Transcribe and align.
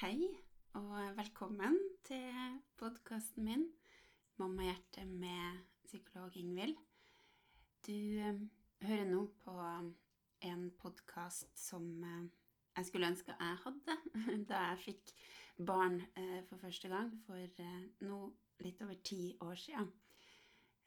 Hei, 0.00 0.16
og 0.80 0.94
velkommen 1.18 1.74
til 2.08 2.54
podkasten 2.80 3.44
min 3.44 3.66
'Mammahjerte' 4.40 5.04
med 5.04 5.58
psykolog 5.84 6.36
Ingvild. 6.36 6.76
Du 7.86 7.92
eh, 7.92 8.38
hører 8.80 9.04
nå 9.04 9.26
på 9.44 9.56
en 10.40 10.70
podkast 10.78 11.52
som 11.58 12.04
eh, 12.04 12.30
jeg 12.76 12.86
skulle 12.86 13.10
ønske 13.12 13.36
jeg 13.40 13.58
hadde 13.64 13.98
da 14.48 14.62
jeg 14.70 14.78
fikk 14.84 15.12
barn 15.66 16.00
eh, 16.16 16.40
for 16.48 16.56
første 16.56 16.88
gang 16.88 17.12
for 17.26 17.60
nå 18.00 18.20
litt 18.64 18.80
over 18.80 18.96
ti 19.04 19.36
år 19.40 19.54
siden. 19.54 19.92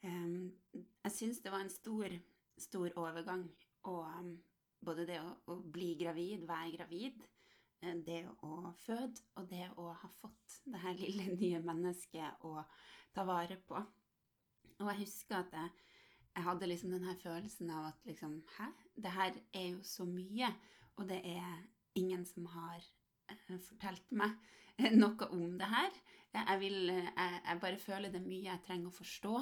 Jeg 0.02 1.12
syns 1.12 1.38
det 1.38 1.54
var 1.54 1.62
en 1.62 1.70
stor, 1.70 2.18
stor 2.58 2.90
overgang, 2.96 3.46
og 3.82 4.34
både 4.82 5.06
det 5.06 5.22
å, 5.22 5.30
å 5.46 5.60
bli 5.62 5.94
gravid, 6.02 6.48
være 6.50 6.74
gravid, 6.76 7.22
det 8.06 8.22
å 8.46 8.72
føde 8.84 9.22
og 9.38 9.48
det 9.50 9.66
å 9.80 9.90
ha 9.92 10.10
fått 10.20 10.58
det 10.70 10.80
her 10.82 10.96
lille 10.98 11.34
nye 11.34 11.60
mennesket 11.64 12.44
å 12.46 12.56
ta 13.14 13.24
vare 13.28 13.58
på. 13.68 13.80
Og 14.80 14.90
jeg 14.90 15.04
husker 15.04 15.38
at 15.38 15.54
jeg, 15.54 15.70
jeg 16.34 16.46
hadde 16.48 16.68
liksom 16.70 16.94
den 16.94 17.06
her 17.08 17.18
følelsen 17.22 17.70
av 17.70 17.90
at 17.92 18.08
liksom 18.08 18.40
Hæ? 18.56 18.70
Det 18.96 19.12
her 19.14 19.38
er 19.52 19.68
jo 19.68 19.82
så 19.86 20.06
mye, 20.08 20.50
og 20.96 21.08
det 21.10 21.20
er 21.30 21.64
ingen 21.98 22.24
som 22.26 22.46
har 22.50 22.80
uh, 23.30 23.58
fortalt 23.68 24.14
meg 24.16 24.34
uh, 24.80 24.90
noe 24.94 25.30
om 25.30 25.58
det 25.60 25.70
her. 25.70 26.00
Jeg, 26.34 26.60
vil, 26.62 26.80
uh, 26.90 27.04
jeg, 27.06 27.38
jeg, 27.38 27.60
bare 27.62 27.82
føler 27.82 28.14
det 28.14 28.24
mye 28.24 28.48
jeg 28.48 28.64
trenger 28.66 28.90
å 28.90 28.98
forstå 29.02 29.36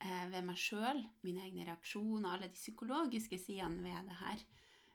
ved 0.00 0.46
meg 0.48 0.56
sjøl, 0.56 1.02
mine 1.26 1.42
egne 1.44 1.66
reaksjoner, 1.66 2.30
alle 2.30 2.46
de 2.48 2.56
psykologiske 2.56 3.36
sidene 3.36 3.82
ved 3.84 4.06
det 4.08 4.14
her. 4.16 4.44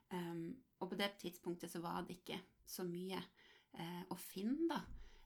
Um, 0.09 0.55
og 0.81 0.89
på 0.89 0.97
det 0.97 1.11
tidspunktet 1.21 1.69
så 1.69 1.81
var 1.83 2.01
det 2.01 2.17
ikke 2.17 2.39
så 2.67 2.85
mye 2.87 3.19
eh, 3.19 4.03
å 4.09 4.17
finne, 4.19 4.69
da. 4.71 4.83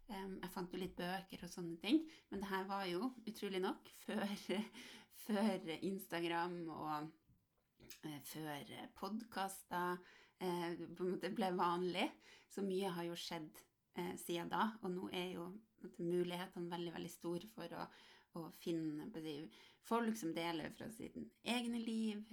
Jeg 0.10 0.50
fant 0.50 0.72
jo 0.74 0.80
litt 0.82 0.96
bøker 0.98 1.44
og 1.46 1.52
sånne 1.52 1.76
ting, 1.84 2.00
men 2.32 2.42
det 2.42 2.50
her 2.50 2.64
var 2.66 2.88
jo 2.90 3.12
utrolig 3.30 3.62
nok 3.62 3.92
før, 4.08 4.32
før 5.28 5.74
Instagram 5.78 6.64
og 6.74 7.12
eh, 8.08 8.20
før 8.32 8.74
podkaster 8.98 10.00
eh, 10.42 10.80
på 10.98 11.06
en 11.06 11.14
måte 11.14 11.34
ble 11.36 11.52
vanlig. 11.58 12.08
Så 12.50 12.66
mye 12.66 12.90
har 12.96 13.06
jo 13.06 13.18
skjedd 13.20 13.62
eh, 14.02 14.16
siden 14.18 14.50
da, 14.50 14.72
og 14.82 14.96
nå 14.96 15.12
er 15.14 15.36
jo 15.36 15.52
mulighetene 16.02 16.74
veldig, 16.74 16.96
veldig 16.98 17.12
store 17.14 17.50
for 17.54 17.78
å, 17.78 17.86
å 18.42 18.48
finne 18.60 19.06
folk 19.86 20.18
som 20.18 20.34
deler 20.34 20.74
fra 20.74 20.90
sine 20.92 21.30
egne 21.48 21.80
liv, 21.80 22.26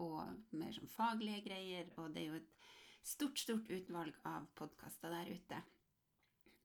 og 0.00 0.54
mer 0.56 0.72
sånn 0.72 0.88
faglige 0.90 1.42
greier. 1.44 1.90
Og 1.98 2.14
det 2.14 2.22
er 2.22 2.30
jo 2.30 2.38
et 2.38 2.57
stort, 3.06 3.38
stort 3.38 3.68
utvalg 3.70 4.16
av 4.28 4.46
podkaster 4.58 5.12
der 5.12 5.30
ute. 5.32 5.60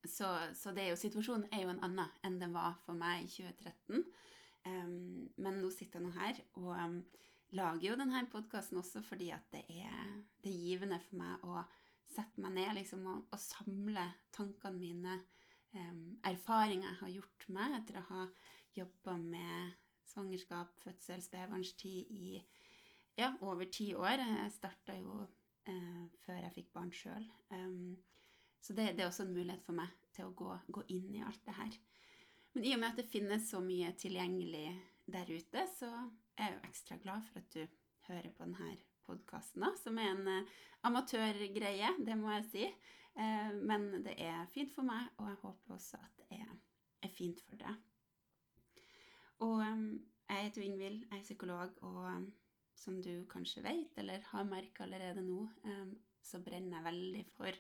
Så, 0.04 0.28
så 0.60 0.74
er 0.76 0.90
jo, 0.92 1.00
situasjonen 1.00 1.48
er 1.54 1.64
jo 1.64 1.72
en 1.72 1.84
annen 1.86 2.16
enn 2.28 2.40
den 2.42 2.56
var 2.56 2.76
for 2.84 2.98
meg 2.98 3.24
i 3.24 3.30
2013. 3.32 4.04
Um, 4.64 5.30
men 5.44 5.60
nå 5.60 5.70
sitter 5.76 6.00
jeg 6.00 6.08
nå 6.08 6.12
her 6.16 6.38
og 6.56 6.72
um, 6.72 6.98
lager 7.56 7.90
jo 7.90 7.96
denne 8.00 8.22
podkasten 8.32 8.80
også 8.80 9.02
fordi 9.04 9.28
at 9.36 9.44
det 9.52 9.64
er, 9.68 10.14
det 10.40 10.52
er, 10.54 10.62
givende 10.70 11.00
for 11.04 11.20
meg 11.20 11.44
å 11.44 11.64
sette 12.14 12.40
meg 12.44 12.56
ned 12.56 12.78
liksom, 12.78 13.04
og, 13.12 13.26
og 13.34 13.42
samle 13.42 14.06
tankene 14.36 14.80
mine, 14.80 15.18
um, 15.76 16.04
erfaringer 16.30 16.90
jeg 16.94 17.00
har 17.02 17.16
gjort 17.18 17.48
meg 17.58 17.78
etter 17.82 18.00
å 18.00 18.06
ha 18.12 18.28
jobba 18.78 19.18
med 19.20 19.74
svangerskap, 20.14 20.74
fødsel, 20.84 21.22
spedbarnstid 21.26 22.12
i 22.14 22.38
ja, 23.18 23.34
over 23.42 23.68
ti 23.72 23.92
år. 23.96 24.22
Jeg 24.24 24.52
starta 24.56 24.96
jo 24.98 25.24
eh, 25.70 26.06
før 26.26 26.40
jeg 26.42 26.56
fikk 26.58 26.72
barn 26.76 26.92
sjøl. 26.96 27.26
Um, 27.54 27.96
så 28.64 28.74
det, 28.74 28.94
det, 28.96 29.04
er 29.04 29.10
også 29.10 29.26
en 29.26 29.36
mulighet 29.36 29.64
for 29.66 29.76
meg 29.78 29.92
til 30.16 30.30
å 30.30 30.36
gå, 30.38 30.50
gå, 30.72 30.86
inn 30.96 31.12
i 31.18 31.24
alt 31.26 31.42
det 31.46 31.56
her. 31.58 31.78
Men 32.54 32.66
i 32.68 32.74
og 32.76 32.82
med 32.82 32.92
at 32.92 33.02
det 33.02 33.12
finnes 33.12 33.50
så 33.50 33.60
mye 33.64 33.92
tilgjengelig 34.00 34.68
der 35.12 35.30
ute, 35.30 35.66
så 35.76 35.90
er 36.38 36.48
jeg 36.48 36.56
jo 36.56 36.66
ekstra 36.70 37.00
glad 37.02 37.26
for 37.30 37.42
at 37.42 37.56
du 37.56 37.80
hører 38.08 38.30
på 38.32 38.46
denne 38.46 38.76
podkasten, 39.08 39.66
som 39.82 39.98
er 40.00 40.14
en 40.14 40.30
eh, 40.32 40.52
amatørgreie, 40.88 41.90
det 42.08 42.16
må 42.20 42.32
jeg 42.38 42.46
si. 42.52 42.68
Eh, 43.20 43.52
men 43.68 43.90
det 44.06 44.16
er 44.22 44.46
fint 44.54 44.72
for 44.76 44.88
meg, 44.88 45.10
og 45.20 45.28
jeg 45.32 45.42
håper 45.44 45.76
også 45.76 46.00
at 46.00 46.22
det 46.22 46.40
er, 46.40 46.54
er 47.04 47.12
fint 47.14 47.44
for 47.50 47.60
deg. 47.60 47.82
Og 49.44 49.60
um, 49.60 49.88
jeg 50.30 50.48
heter 50.48 50.64
Ingvild, 50.64 51.04
jeg 51.10 51.20
er 51.20 51.26
psykolog, 51.26 51.76
og 51.84 52.06
som 52.84 53.00
du 53.02 53.26
kanskje 53.32 53.64
vet, 53.66 53.98
eller 54.02 54.26
har 54.32 54.48
merka 54.48 54.84
allerede 54.84 55.24
nå, 55.26 55.46
så 56.24 56.40
brenner 56.44 56.78
jeg 56.78 56.88
veldig 56.88 57.24
for 57.36 57.60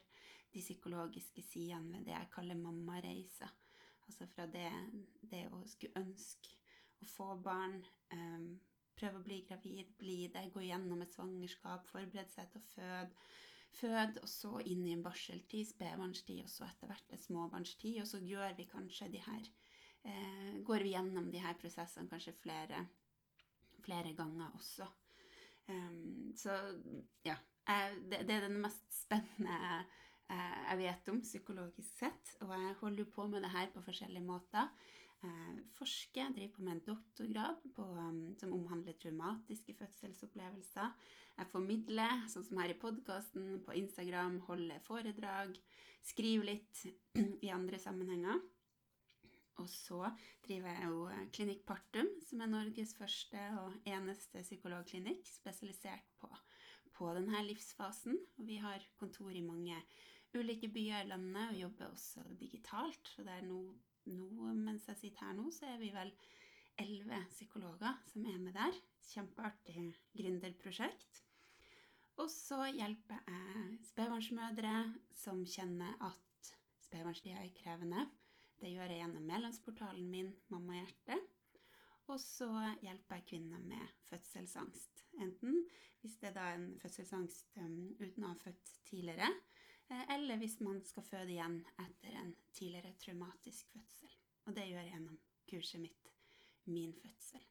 de 0.53 0.61
psykologiske 0.61 1.41
sidene 1.47 1.97
ved 1.97 2.07
det 2.07 2.15
jeg 2.15 2.31
kaller 2.33 2.59
mammareiser. 2.59 3.51
Altså 4.05 4.27
fra 4.33 4.45
det, 4.51 4.67
det, 5.31 5.45
å 5.55 5.63
skulle 5.69 6.03
ønske 6.03 6.57
å 7.01 7.07
få 7.07 7.29
barn, 7.43 7.79
prøve 8.99 9.19
å 9.19 9.25
bli 9.25 9.39
gravid, 9.47 9.95
bli 9.99 10.17
det, 10.33 10.49
gå 10.53 10.65
gjennom 10.67 11.01
et 11.03 11.15
svangerskap, 11.15 11.87
forberede 11.89 12.31
seg 12.31 12.51
til 12.51 12.61
å 12.61 12.69
føde, 12.73 13.27
føde, 13.73 14.21
og 14.21 14.29
så 14.29 14.59
inn 14.69 14.83
i 14.85 14.93
en 14.93 15.03
barseltid, 15.05 15.65
spedbarnstid, 15.71 16.43
og 16.45 16.51
så 16.51 16.67
etter 16.67 16.91
hvert 16.91 17.15
en 17.15 17.23
småbarnstid, 17.23 18.01
og 18.03 18.09
så 18.09 18.21
gjør 18.21 18.53
vi 18.59 18.69
kanskje 18.69 19.09
de 19.15 19.23
her 19.25 19.47
eh, 20.05 20.59
Går 20.67 20.85
vi 20.85 20.93
gjennom 20.93 21.31
de 21.33 21.41
her 21.41 21.57
prosessene 21.59 22.11
kanskje 22.11 22.35
flere, 22.43 22.83
flere 23.81 24.13
ganger 24.19 24.53
også. 24.53 24.87
Så 26.35 26.55
ja. 27.25 27.37
Det, 27.63 28.23
det, 28.27 28.33
er 28.35 28.47
den 28.47 28.59
mest 28.59 28.83
spennende 28.91 29.83
jeg 30.33 30.79
vet 30.79 31.09
om 31.11 31.21
psykologisk 31.23 31.99
sett. 31.99 32.33
Og 32.43 32.51
jeg 32.51 32.75
holder 32.81 33.09
på 33.13 33.27
med 33.31 33.45
det 33.45 33.53
her 33.53 33.69
på 33.73 33.83
forskjellige 33.85 34.25
måter. 34.25 34.71
Jeg 35.23 35.61
forsker, 35.77 36.33
driver 36.35 36.51
på 36.55 36.63
med 36.65 36.73
en 36.73 36.85
doktorgrad 36.87 37.61
på, 37.75 37.85
som 38.39 38.55
omhandler 38.55 38.97
traumatiske 38.99 39.75
fødselsopplevelser. 39.79 40.89
Jeg 41.37 41.49
formidler, 41.51 42.25
sånn 42.31 42.43
som 42.43 42.59
her 42.59 42.73
i 42.73 42.79
podkasten, 42.81 43.61
på 43.63 43.77
Instagram, 43.79 44.41
holder 44.49 44.83
foredrag, 44.83 45.55
skriver 46.03 46.49
litt 46.51 46.83
i 47.45 47.53
andre 47.55 47.79
sammenhenger. 47.79 48.41
Og 49.61 49.69
så 49.69 49.99
driver 50.45 50.71
jeg 50.71 50.89
jo 50.89 51.03
eh, 51.13 51.25
Klinikk 51.35 51.65
Partum, 51.67 52.09
som 52.25 52.41
er 52.41 52.49
Norges 52.51 52.95
første 52.97 53.41
og 53.61 53.75
eneste 53.89 54.41
psykologklinikk 54.41 55.27
spesialisert 55.29 56.07
på, 56.21 56.29
på 56.95 57.11
denne 57.17 57.43
livsfasen. 57.47 58.17
Og 58.39 58.47
vi 58.49 58.57
har 58.63 58.85
kontor 58.99 59.29
i 59.29 59.45
mange 59.45 59.77
ulike 60.33 60.71
byer 60.73 61.03
i 61.03 61.11
landet 61.11 61.51
og 61.51 61.59
jobber 61.59 61.91
også 61.91 62.23
digitalt. 62.39 63.13
Og 63.17 63.27
det 63.27 63.35
er 63.35 63.45
nå, 63.45 63.59
no, 64.15 64.53
mens 64.57 64.89
jeg 64.89 65.01
sitter 65.03 65.27
her 65.27 65.37
nå, 65.37 65.51
så 65.53 65.69
er 65.69 65.77
vi 65.81 65.91
vel 65.93 66.13
elleve 66.81 67.21
psykologer 67.29 68.01
som 68.09 68.25
er 68.25 68.41
med 68.41 68.57
der. 68.57 68.81
Kjempeartig 69.11 69.91
gründerprosjekt. 70.17 71.21
Og 72.21 72.29
så 72.29 72.65
hjelper 72.73 73.21
jeg 73.27 73.77
spedbarnsmødre 73.89 74.73
som 75.17 75.45
kjenner 75.49 75.95
at 76.09 76.51
spedbarnstida 76.85 77.41
er 77.41 77.55
krevende 77.57 78.05
det 78.63 78.71
gjør 78.71 78.91
jeg 78.93 79.01
gjennom 79.01 79.25
medlemsportalen 79.27 80.05
min 80.07 80.29
Mammahjerte. 80.53 81.17
Og 82.11 82.19
så 82.19 82.49
hjelper 82.83 83.19
jeg 83.19 83.27
kvinner 83.33 83.63
med 83.63 83.95
fødselsangst. 84.07 85.03
Enten 85.23 85.65
hvis 86.01 86.15
det 86.19 86.31
er 86.31 86.35
da 86.35 86.45
en 86.55 86.69
fødselsangst 86.81 87.57
um, 87.59 87.93
uten 87.99 88.25
å 88.25 88.31
ha 88.33 88.39
født 88.39 88.71
tidligere, 88.89 89.29
eh, 89.87 90.03
eller 90.15 90.39
hvis 90.41 90.57
man 90.63 90.81
skal 90.87 91.05
føde 91.07 91.31
igjen 91.31 91.61
etter 91.79 92.17
en 92.19 92.33
tidligere 92.55 92.91
traumatisk 92.99 93.71
fødsel. 93.71 94.17
Og 94.47 94.55
det 94.57 94.67
gjør 94.67 94.83
jeg 94.83 94.95
gjennom 94.95 95.19
kurset 95.51 95.83
mitt 95.83 95.99
Min 96.65 96.93
fødsel. 96.95 97.41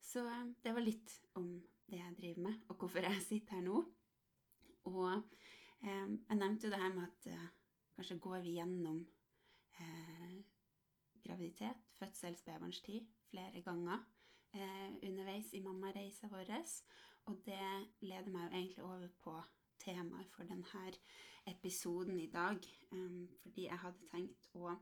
Så 0.00 0.24
eh, 0.24 0.44
det 0.64 0.72
var 0.72 0.84
litt 0.84 1.16
om 1.36 1.48
det 1.90 1.98
jeg 2.00 2.16
driver 2.16 2.46
med, 2.46 2.60
og 2.68 2.78
hvorfor 2.80 3.04
jeg 3.04 3.24
sitter 3.24 3.58
her 3.58 3.66
nå. 3.66 3.82
Og 4.88 5.10
eh, 5.12 6.08
jeg 6.12 6.38
nevnte 6.38 6.68
jo 6.68 6.72
det 6.72 6.80
her 6.80 6.94
med 6.96 7.08
at 7.08 7.28
eh, 7.32 7.50
kanskje 7.96 8.20
går 8.24 8.44
vi 8.44 8.56
gjennom 8.58 9.02
eh, 9.80 10.36
graviditet, 11.24 11.80
fødsel, 11.98 12.36
spedbarnstid 12.36 13.06
flere 13.30 13.62
ganger 13.62 13.98
eh, 14.54 14.90
underveis 15.08 15.52
i 15.52 15.62
mammareisa 15.64 16.28
vår. 16.32 16.52
Og 17.24 17.40
det 17.46 17.60
leder 18.00 18.30
meg 18.30 18.42
jo 18.42 18.56
egentlig 18.56 18.84
over 18.84 19.08
på 19.24 19.36
temaet 19.80 20.30
for 20.32 20.44
denne 20.48 20.92
episoden 21.46 22.20
i 22.20 22.30
dag. 22.32 22.60
Um, 22.92 23.28
fordi 23.42 23.66
jeg 23.66 23.80
hadde 23.80 24.10
tenkt 24.12 24.48
å 24.54 24.74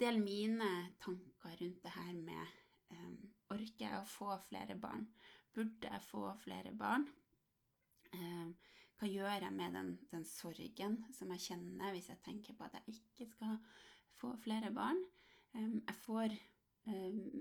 dele 0.00 0.22
mine 0.24 0.70
tanker 1.00 1.56
rundt 1.60 1.82
det 1.84 1.92
her 1.94 2.12
med 2.16 2.56
um, 2.96 3.20
Orker 3.50 3.86
jeg 3.86 4.00
å 4.00 4.08
få 4.08 4.36
flere 4.48 4.76
barn? 4.78 5.08
Burde 5.54 5.90
jeg 5.90 6.06
få 6.06 6.28
flere 6.38 6.72
barn? 6.72 7.08
Hva 9.00 9.08
gjør 9.08 9.46
jeg 9.46 9.54
med 9.56 9.74
den, 9.74 9.90
den, 10.10 10.24
sorgen 10.28 10.98
som 11.16 11.30
jeg 11.34 11.44
kjenner 11.46 11.94
hvis 11.94 12.10
jeg 12.10 12.20
tenker 12.24 12.56
på 12.58 12.66
at 12.66 12.74
jeg 12.76 12.98
ikke 12.98 13.26
skal 13.30 13.54
få 14.20 14.34
flere 14.44 14.70
barn. 14.74 15.00
Jeg 15.56 15.96
får 16.04 16.36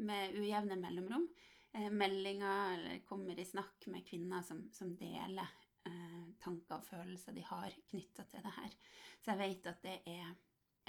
med 0.10 0.36
ujevne 0.40 0.76
mellomrom 0.80 1.28
eh, 1.74 1.90
meldinger 1.92 2.74
eller 2.74 3.00
kommer 3.06 3.40
i 3.40 3.46
snakk 3.46 3.88
med 3.88 4.06
kvinner 4.08 4.42
som, 4.42 4.64
som 4.74 4.96
deler 4.98 5.48
eh, 5.86 6.26
tanker 6.42 6.80
og 6.80 6.88
følelser 6.88 7.36
de 7.36 7.46
har 7.48 7.76
knytta 7.92 8.26
til 8.30 8.46
det 8.46 8.56
her. 8.58 8.76
Så 9.20 9.34
jeg 9.34 9.42
vet 9.44 9.72
at 9.72 9.82
det 9.86 9.98
er 10.10 10.30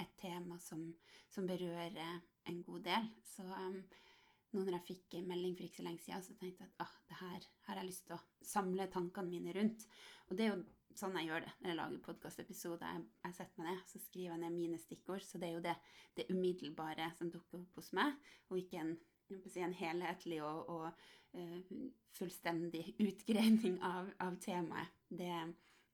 et 0.01 0.13
tema 0.17 0.57
som, 0.59 0.83
som 1.29 1.47
berører 1.47 2.21
en 2.49 2.61
god 2.65 2.85
del. 2.87 3.09
Så 3.27 3.45
nå 3.45 4.63
når 4.65 4.75
jeg 4.79 4.87
fikk 4.89 5.17
en 5.19 5.29
melding 5.29 5.55
for 5.55 5.67
ikke 5.67 5.79
så 5.79 5.87
lenge 5.87 6.03
siden, 6.03 6.23
så 6.25 6.35
tenkte 6.39 6.65
jeg 6.65 6.73
at 6.73 6.85
ah, 6.85 6.95
det 7.07 7.19
her 7.21 7.49
har 7.67 7.79
jeg 7.79 7.89
lyst 7.91 8.07
til 8.07 8.17
å 8.17 8.23
samle 8.43 8.89
tankene 8.91 9.31
mine 9.31 9.53
rundt. 9.55 9.85
Og 10.29 10.37
det 10.37 10.47
er 10.47 10.55
jo 10.55 10.63
sånn 10.99 11.15
jeg 11.19 11.29
gjør 11.29 11.45
det 11.45 11.53
når 11.59 11.71
jeg 11.71 11.77
lager 11.79 12.03
podkastepisoder. 12.05 12.93
Jeg, 12.95 13.05
jeg 13.25 13.37
setter 13.37 13.61
meg 13.61 13.69
ned, 13.69 13.81
så 13.89 14.01
skriver 14.01 14.33
jeg 14.33 14.41
ned 14.43 14.55
mine 14.55 14.79
stikkord. 14.81 15.25
Så 15.25 15.41
det 15.41 15.49
er 15.49 15.55
jo 15.55 15.63
det, 15.65 15.75
det 16.17 16.27
umiddelbare 16.31 17.09
som 17.17 17.31
dukker 17.33 17.61
opp 17.61 17.79
hos 17.79 17.91
meg, 17.97 18.15
og 18.49 18.61
ikke 18.61 18.81
en, 18.83 18.93
si, 19.47 19.61
en 19.63 19.75
helhetlig 19.77 20.41
og, 20.45 20.71
og 20.71 20.87
uh, 21.37 21.85
fullstendig 22.17 22.85
utgreining 23.07 23.79
av, 23.87 24.11
av 24.23 24.39
temaet. 24.43 24.97
Det, 25.07 25.31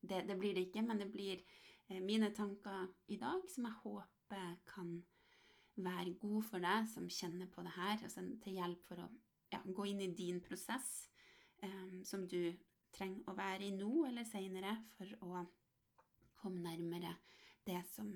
det, 0.01 0.23
det, 0.29 0.39
blir 0.39 0.57
det 0.57 0.67
ikke, 0.67 0.85
men 0.87 1.01
det 1.01 1.11
blir 1.13 1.43
uh, 1.91 2.01
mine 2.01 2.31
tanker 2.37 2.87
i 3.13 3.19
dag 3.21 3.45
som 3.53 3.69
jeg 3.69 3.81
håper 3.83 4.57
kan 4.69 4.97
være 5.77 6.17
god 6.17 6.41
for 6.45 6.63
deg 6.63 6.87
som 6.89 7.09
kjenner 7.11 7.49
på 7.53 7.63
det 7.65 7.73
her, 7.75 7.99
altså 8.01 8.23
til 8.43 8.57
hjelp 8.57 8.87
for 8.87 9.03
å 9.03 9.11
ja, 9.53 9.59
gå 9.61 9.85
inn 9.91 10.01
i 10.03 10.13
din 10.17 10.39
prosess 10.43 11.07
um, 11.63 12.01
som 12.05 12.25
du 12.27 12.49
trenger 12.95 13.27
å 13.29 13.35
være 13.37 13.67
i 13.67 13.75
nå 13.75 13.91
eller 14.07 14.27
seinere 14.27 14.73
for 14.97 15.11
å 15.25 15.43
komme 16.37 16.63
nærmere 16.63 17.15
det 17.67 17.81
som, 17.91 18.09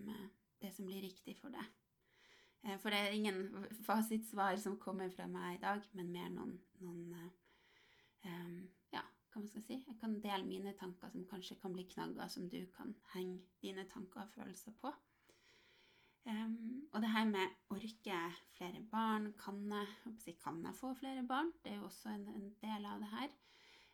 det 0.61 0.71
som, 0.73 0.87
blir 0.87 1.03
riktig 1.03 1.35
for 1.39 1.53
deg. 1.53 1.67
Uh, 2.63 2.77
for 2.79 2.93
det 2.93 3.01
er 3.01 3.17
ingen 3.17 3.67
fasitsvar 3.85 4.59
som 4.61 4.79
kommer 4.79 5.11
fra 5.13 5.27
meg 5.27 5.57
i 5.57 5.61
dag, 5.63 5.85
men 5.97 6.11
mer 6.13 6.29
noen, 6.33 6.55
noen 6.79 7.03
um, 8.25 8.57
ja, 8.93 9.03
hva 9.03 9.41
man 9.41 9.49
skal 9.51 9.65
si. 9.65 9.81
Jeg 9.87 9.97
kan 9.99 10.19
dele 10.23 10.47
mine 10.47 10.75
tanker 10.79 11.11
som 11.11 11.27
kanskje 11.29 11.59
kan 11.61 11.75
bli 11.75 11.87
knagger 11.91 12.31
som 12.31 12.49
du 12.49 12.61
kan 12.77 12.93
henge 13.15 13.41
dine 13.63 13.87
tanker 13.91 14.23
og 14.23 14.35
følelser 14.35 14.77
på. 14.81 14.93
Um, 16.29 16.85
og 16.93 17.01
det 17.01 17.09
her 17.09 17.25
med 17.25 17.55
orke 17.73 18.17
flere 18.53 18.83
barn, 18.91 19.31
kan 19.41 19.63
jeg, 19.73 20.35
kan 20.43 20.61
jeg 20.65 20.75
få 20.77 20.93
flere 20.93 21.25
barn? 21.27 21.49
Det 21.63 21.71
er 21.71 21.79
jo 21.81 21.87
også 21.89 22.13
en, 22.13 22.27
en 22.29 22.51
del 22.61 22.85
av 22.85 23.01
det 23.01 23.09
her. 23.09 23.31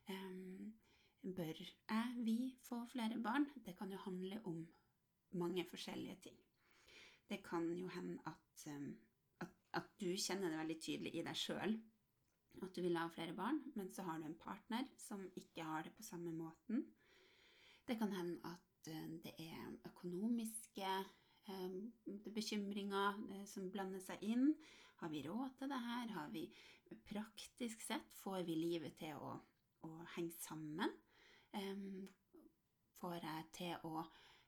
Bør 0.07 1.59
jeg, 1.59 2.03
vi, 2.23 2.37
få 2.63 2.83
flere 2.91 3.19
barn? 3.23 3.49
Det 3.65 3.75
kan 3.77 3.91
jo 3.91 3.97
handle 4.05 4.39
om 4.47 4.61
mange 5.35 5.65
forskjellige 5.67 6.15
ting. 6.23 6.37
Det 7.29 7.41
kan 7.43 7.67
jo 7.75 7.89
hende 7.91 8.17
at, 8.25 8.67
at, 9.43 9.53
at 9.73 9.89
du 9.99 10.13
kjenner 10.15 10.49
det 10.49 10.61
veldig 10.61 10.79
tydelig 10.79 11.15
i 11.15 11.25
deg 11.27 11.35
sjøl 11.35 11.75
at 12.63 12.73
du 12.73 12.81
vil 12.81 12.97
ha 12.97 13.05
flere 13.13 13.35
barn, 13.37 13.59
men 13.75 13.89
så 13.93 14.05
har 14.07 14.19
du 14.19 14.27
en 14.27 14.39
partner 14.39 14.87
som 14.97 15.21
ikke 15.37 15.65
har 15.65 15.85
det 15.85 15.93
på 15.97 16.05
samme 16.05 16.31
måten. 16.33 16.85
Det 17.87 17.97
kan 17.99 18.11
hende 18.11 18.39
at 18.47 18.89
uh, 18.89 19.13
det 19.23 19.33
er 19.37 19.77
økonomiske 19.85 20.91
bekymringer 22.35 23.15
eh, 23.31 23.45
som 23.47 23.69
blander 23.71 24.01
seg 24.03 24.23
inn. 24.25 24.49
Har 24.99 25.11
vi 25.13 25.21
råd 25.23 25.53
til 25.55 25.69
det 25.71 25.77
her? 25.79 26.09
Har 26.11 26.31
vi 26.33 26.41
praktisk 27.07 27.85
sett 27.85 28.09
Får 28.19 28.43
vi 28.43 28.57
livet 28.57 28.97
til 28.99 29.15
å, 29.15 29.37
å 29.85 29.91
henge 30.15 30.35
sammen? 30.41 30.93
Ehm, 31.57 32.07
får 32.97 33.19
jeg 33.21 33.45
til 33.57 33.87
å 33.87 34.03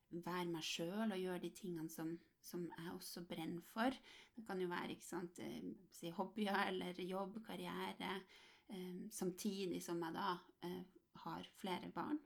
være 0.10 0.50
meg 0.50 0.66
sjøl 0.66 1.12
og 1.12 1.22
gjøre 1.22 1.44
de 1.44 1.52
tingene 1.56 1.92
som, 1.94 2.16
som, 2.42 2.66
jeg 2.66 2.94
også 2.96 3.26
brenner 3.30 3.66
for? 3.74 3.94
Det 4.36 4.46
kan 4.48 4.62
jo 4.62 4.70
være 4.72 4.98
sant, 5.06 5.40
eh, 5.44 6.10
hobbyer 6.18 6.64
eller 6.68 7.02
jobb, 7.04 7.42
karriere, 7.46 8.16
ehm, 8.74 9.10
samtidig 9.12 9.84
som 9.86 10.02
jeg 10.04 10.18
da 10.18 10.32
eh, 10.66 10.84
har 11.26 11.52
flere 11.62 11.92
barn. 11.94 12.20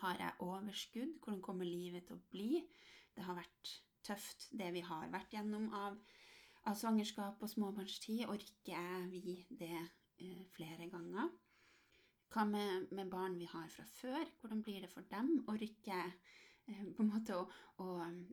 Har 0.00 0.16
jeg 0.16 0.40
overskudd? 0.40 1.18
Hvordan 1.20 1.42
kommer 1.44 1.68
livet 1.68 2.06
til 2.08 2.16
å 2.16 2.26
bli? 2.32 2.62
det 3.18 3.26
har 3.26 3.38
vært 3.38 3.74
tøft, 4.06 4.48
det 4.54 4.70
vi 4.76 4.84
har 4.86 5.10
vært 5.12 5.34
gjennom 5.34 5.68
av, 5.74 5.98
av 6.70 6.78
svangerskap 6.78 7.42
og 7.42 7.50
småbarnstid. 7.50 8.24
Orker 8.30 9.08
vi 9.10 9.40
det 9.58 9.74
eh, 9.74 10.44
flere 10.54 10.86
ganger? 10.92 11.32
Hva 12.28 12.44
med, 12.44 12.90
med, 12.92 13.08
barn 13.08 13.38
vi 13.40 13.48
har 13.48 13.68
fra 13.72 13.84
før? 13.88 14.26
Hvordan 14.40 14.60
blir 14.64 14.82
det 14.84 14.90
for 14.92 15.06
dem? 15.08 15.30
å 15.48 15.56
rykke 15.56 16.00
på 16.68 17.00
en 17.00 17.08
måte 17.08 17.36
å, 17.36 17.46
å, 17.80 17.86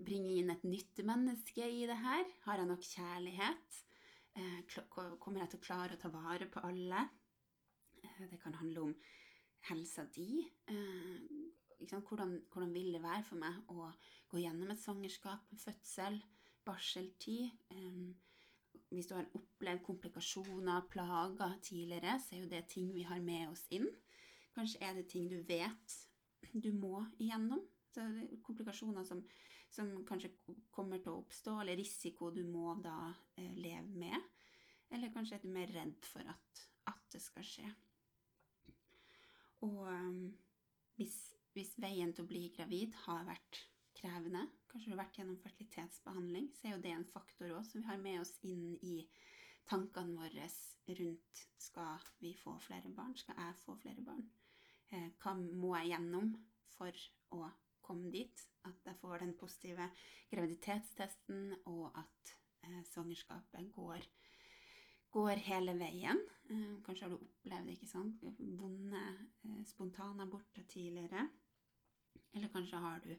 bringe 0.03 0.33
inn 0.35 0.51
et 0.51 0.65
nytt 0.67 0.99
menneske 1.07 1.63
i 1.63 1.85
det 1.87 1.95
her? 2.01 2.25
Har 2.43 2.59
jeg 2.59 2.67
nok 2.67 2.83
kjærlighet? 2.83 3.77
Eh, 4.35 4.79
kommer 4.91 5.45
jeg 5.45 5.53
til 5.53 5.61
å 5.61 5.63
klare 5.63 5.95
å 5.95 6.01
ta 6.01 6.11
vare 6.11 6.49
på 6.51 6.63
alle? 6.67 7.05
Eh, 8.03 8.25
det 8.31 8.41
kan 8.43 8.57
handle 8.59 8.89
om 8.89 8.93
helsa 9.69 10.03
di. 10.11 10.43
Eh, 10.67 11.95
hvordan, 11.95 12.35
hvordan, 12.51 12.75
vil 12.75 12.91
det 12.97 13.03
være 13.03 13.23
for 13.23 13.39
meg 13.39 13.71
å 13.71 13.87
gå 14.31 14.43
gjennom 14.43 14.71
et 14.73 14.83
svangerskap, 14.83 15.47
fødsel, 15.63 16.19
barseltid? 16.67 17.55
Hvis 18.93 19.09
du 19.09 19.15
har 19.17 19.29
opplevd 19.37 19.83
komplikasjoner, 19.85 20.87
plager 20.91 21.57
tidligere, 21.63 22.17
så 22.21 22.35
er 22.35 22.43
jo 22.43 22.51
det 22.51 22.65
ting 22.71 22.91
vi 22.93 23.05
har 23.07 23.21
med 23.23 23.49
oss 23.51 23.65
inn. 23.75 23.87
Kanskje 24.55 24.81
er 24.85 24.95
det 24.97 25.07
ting 25.11 25.29
du 25.31 25.39
vet 25.47 25.97
du 26.53 26.71
må 26.75 27.01
igjennom. 27.19 27.63
Så 27.91 28.03
det 28.11 28.25
er 28.25 28.41
komplikasjoner 28.43 29.05
som, 29.07 29.21
som 29.71 29.91
kanskje 30.07 30.33
kommer 30.75 31.01
til 31.03 31.13
å 31.13 31.21
oppstå, 31.23 31.59
eller 31.61 31.79
risiko 31.79 32.29
du 32.35 32.43
må 32.47 32.75
da 32.83 33.13
eh, 33.39 33.53
leve 33.55 33.95
med. 33.95 34.31
Eller 34.93 35.13
kanskje 35.15 35.39
er 35.39 35.45
du 35.45 35.51
mer 35.51 35.71
redd 35.73 36.03
for 36.07 36.27
at, 36.31 36.65
at 36.91 37.07
det 37.11 37.23
skal 37.23 37.47
skje. 37.47 37.69
Og 39.65 39.87
um, 39.87 40.27
hvis 40.99 41.17
hvis 41.55 41.75
veien 41.79 42.11
til 42.11 42.25
å 42.25 42.29
bli 42.29 42.49
gravid 42.55 42.95
har 43.05 43.23
vært 43.27 43.61
krevende, 44.05 44.45
kanskje 44.69 44.91
du 44.91 44.95
har 44.95 45.03
vært 45.05 45.17
gjennom 45.19 45.37
fertilitetsbehandling, 45.41 46.49
så 46.53 46.67
er 46.67 46.75
jo 46.75 46.83
det 46.83 46.93
en 46.93 47.07
faktor 47.09 47.57
òg 47.57 47.65
som 47.65 47.81
vi 47.81 47.89
har 47.89 48.01
med 48.01 48.21
oss 48.21 48.35
inn 48.45 48.75
i 48.85 48.99
tankene 49.65 50.13
våre 50.19 50.47
rundt 50.99 51.45
skal 51.57 52.03
vi 52.21 52.35
få 52.37 52.53
flere 52.61 52.91
barn, 52.93 53.15
skal 53.17 53.39
jeg 53.41 53.61
få 53.63 53.77
flere 53.81 54.03
barn? 54.05 54.25
Eh, 54.93 55.07
hva 55.21 55.33
må 55.35 55.73
jeg 55.79 55.95
gjennom 55.95 56.35
for 56.75 57.05
å 57.33 57.47
komme 57.85 58.11
dit? 58.13 58.43
At 58.69 58.85
jeg 58.85 58.99
får 59.01 59.23
den 59.23 59.33
positive 59.39 59.87
graviditetstesten, 60.29 61.55
og 61.71 61.97
at 61.97 62.35
eh, 62.67 62.83
svangerskapet 62.91 63.71
går, 63.73 64.05
går 65.15 65.41
hele 65.47 65.73
veien. 65.81 66.21
Eh, 66.53 66.77
kanskje 66.85 67.07
har 67.07 67.15
du 67.15 67.17
opplevd 67.17 67.73
ikke 67.73 67.89
sant? 67.89 68.21
vonde 68.61 69.01
spontanaborter 69.71 70.69
tidligere. 70.69 71.25
Eller 72.35 72.53
kanskje 72.53 72.83
har 72.83 73.01
du 73.01 73.15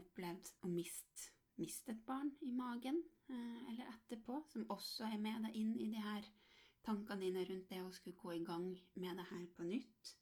opplevd 0.00 0.50
å 0.64 0.72
miste 0.72 1.30
mist 1.60 1.88
et 1.92 2.00
barn 2.08 2.30
i 2.46 2.52
magen 2.56 2.96
uh, 3.30 3.58
eller 3.70 3.88
etterpå, 3.92 4.40
som 4.48 4.68
også 4.72 5.08
er 5.10 5.20
med 5.20 5.44
deg 5.46 5.58
inn 5.60 5.74
i 5.76 5.90
de 5.92 6.00
her 6.00 6.26
tankene 6.86 7.26
dine 7.26 7.44
rundt 7.48 7.68
det 7.68 7.82
å 7.84 7.92
skulle 7.92 8.20
gå 8.20 8.32
i 8.38 8.44
gang 8.46 8.70
med 9.02 9.20
det 9.20 9.26
her 9.28 9.44
på 9.56 9.66
nytt. 9.68 10.14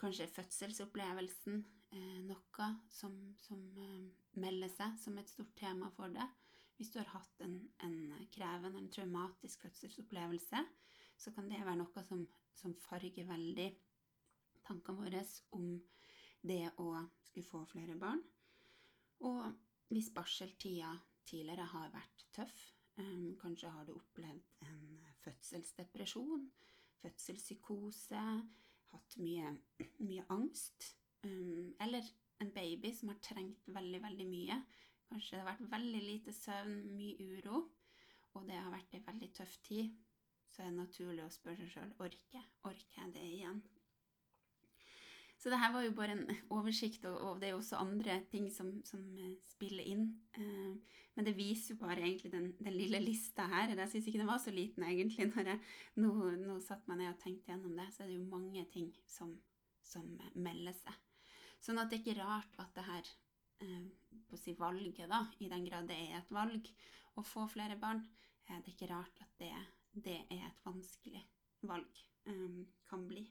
Kanskje 0.00 0.30
fødselsopplevelsen 0.34 1.60
uh, 1.94 2.18
noe 2.26 2.70
som, 2.90 3.14
som 3.44 3.62
melder 4.40 4.72
seg 4.72 4.98
som 5.02 5.18
et 5.20 5.30
stort 5.30 5.54
tema 5.58 5.90
for 5.94 6.12
deg. 6.14 6.36
Hvis 6.80 6.90
du 6.94 6.98
har 6.98 7.12
hatt 7.12 7.44
en, 7.44 7.58
en 7.84 7.96
krevende, 8.32 8.80
en 8.80 8.90
traumatisk 8.90 9.66
fødselsopplevelse, 9.66 10.64
så 11.20 11.32
kan 11.36 11.50
det 11.52 11.60
være 11.60 11.76
noe 11.82 12.04
som, 12.08 12.24
som 12.56 12.74
farger 12.88 13.28
veldig 13.28 13.68
tankene 14.64 15.02
våre 15.02 15.22
om 15.56 15.74
det 16.40 16.62
å 16.80 16.94
skulle 17.28 17.46
få 17.46 17.66
flere 17.68 17.98
barn. 18.00 18.22
Og 19.20 19.52
hvis 19.90 20.10
barseltida 20.14 20.92
tidligere 21.28 21.66
har 21.72 21.92
vært 21.92 22.24
tøff, 22.34 22.60
um, 23.00 23.34
kanskje 23.40 23.72
har 23.74 23.84
du 23.84 23.94
opplevd 23.96 24.64
en 24.68 25.06
fødselsdepresjon, 25.24 26.46
fødselspsykose, 27.02 28.24
hatt 28.90 29.16
mye, 29.22 29.52
mye 29.98 30.24
angst, 30.32 30.94
um, 31.24 31.74
eller 31.80 32.06
en 32.40 32.52
baby 32.54 32.92
som 32.96 33.12
har 33.12 33.20
trengt 33.22 33.66
veldig, 33.66 34.02
veldig 34.02 34.28
mye. 34.30 34.60
Kanskje 35.10 35.36
det 35.36 35.42
har 35.42 35.50
vært 35.50 35.72
veldig 35.72 36.00
lite 36.06 36.32
søvn, 36.32 36.78
mye 36.96 37.28
uro, 37.34 37.64
og 38.34 38.46
det 38.46 38.56
har 38.56 38.70
vært 38.72 38.94
ei 38.94 39.02
veldig 39.06 39.32
tøff 39.36 39.58
tid. 39.66 39.90
Så 40.50 40.62
er 40.62 40.70
det 40.70 40.78
naturlig 40.80 41.24
å 41.24 41.32
spørre 41.34 41.66
seg 41.66 41.74
sjøl 41.74 41.92
orker, 42.06 42.46
orker 42.66 43.02
jeg 43.02 43.14
det 43.14 43.26
igjen? 43.26 43.60
Så 45.40 45.48
det 45.48 45.56
her 45.56 45.72
var 45.72 45.84
jo 45.86 45.94
bare 45.96 46.12
en 46.12 46.26
oversikt, 46.52 47.06
og, 47.08 47.38
det 47.40 47.48
er 47.48 47.54
jo 47.54 47.62
også 47.62 47.78
andre 47.80 48.18
ting 48.28 48.50
som, 48.52 48.74
som 48.84 49.00
eh, 49.16 49.38
spiller 49.48 49.86
inn. 49.88 50.02
Uh, 50.36 50.76
men 51.16 51.24
det 51.26 51.32
viser 51.38 51.72
jo 51.72 51.78
bare 51.80 52.02
egentlig 52.04 52.32
den, 52.34 52.50
den 52.58 52.76
lille 52.76 53.00
lista 53.00 53.46
her. 53.48 53.72
Jeg 53.72 53.88
syns 53.88 54.10
ikke 54.10 54.20
den 54.20 54.28
var 54.28 54.42
så 54.42 54.52
liten 54.52 54.84
egentlig 54.84 55.30
når 55.30 55.54
jeg 55.54 55.62
nå, 56.02 56.12
nå 56.44 56.58
satt 56.64 56.84
meg 56.90 57.00
ned 57.00 57.14
og 57.14 57.22
tenkte 57.24 57.54
gjennom 57.54 57.72
det. 57.80 57.88
Så 57.94 58.04
er 58.04 58.12
det 58.12 58.18
jo 58.18 58.28
mange 58.28 58.66
ting 58.74 58.92
som, 59.08 59.32
som 59.80 60.04
melder 60.36 60.76
seg. 60.76 61.00
Sånn 61.64 61.80
at 61.80 61.88
det 61.88 61.98
er 62.00 62.04
ikke 62.04 62.20
rart 62.20 62.60
at 62.60 62.76
det 62.76 62.86
her 62.86 63.10
på 63.60 64.36
å 64.36 64.40
si 64.40 64.54
valget, 64.58 65.02
da, 65.10 65.24
i 65.40 65.48
den 65.50 65.66
grad 65.66 65.88
det 65.90 65.98
er 66.06 66.20
et 66.20 66.32
valg, 66.32 66.70
å 67.18 67.24
få 67.26 67.46
flere 67.50 67.76
barn, 67.80 68.02
det 68.46 68.56
er 68.56 68.70
ikke 68.72 68.88
rart 68.90 69.20
at 69.22 69.34
det, 69.42 69.52
det 69.92 70.18
er 70.30 70.46
et 70.48 70.64
vanskelig 70.64 71.22
valg 71.68 72.00
um, 72.30 72.64
kan 72.88 73.04
bli. 73.08 73.26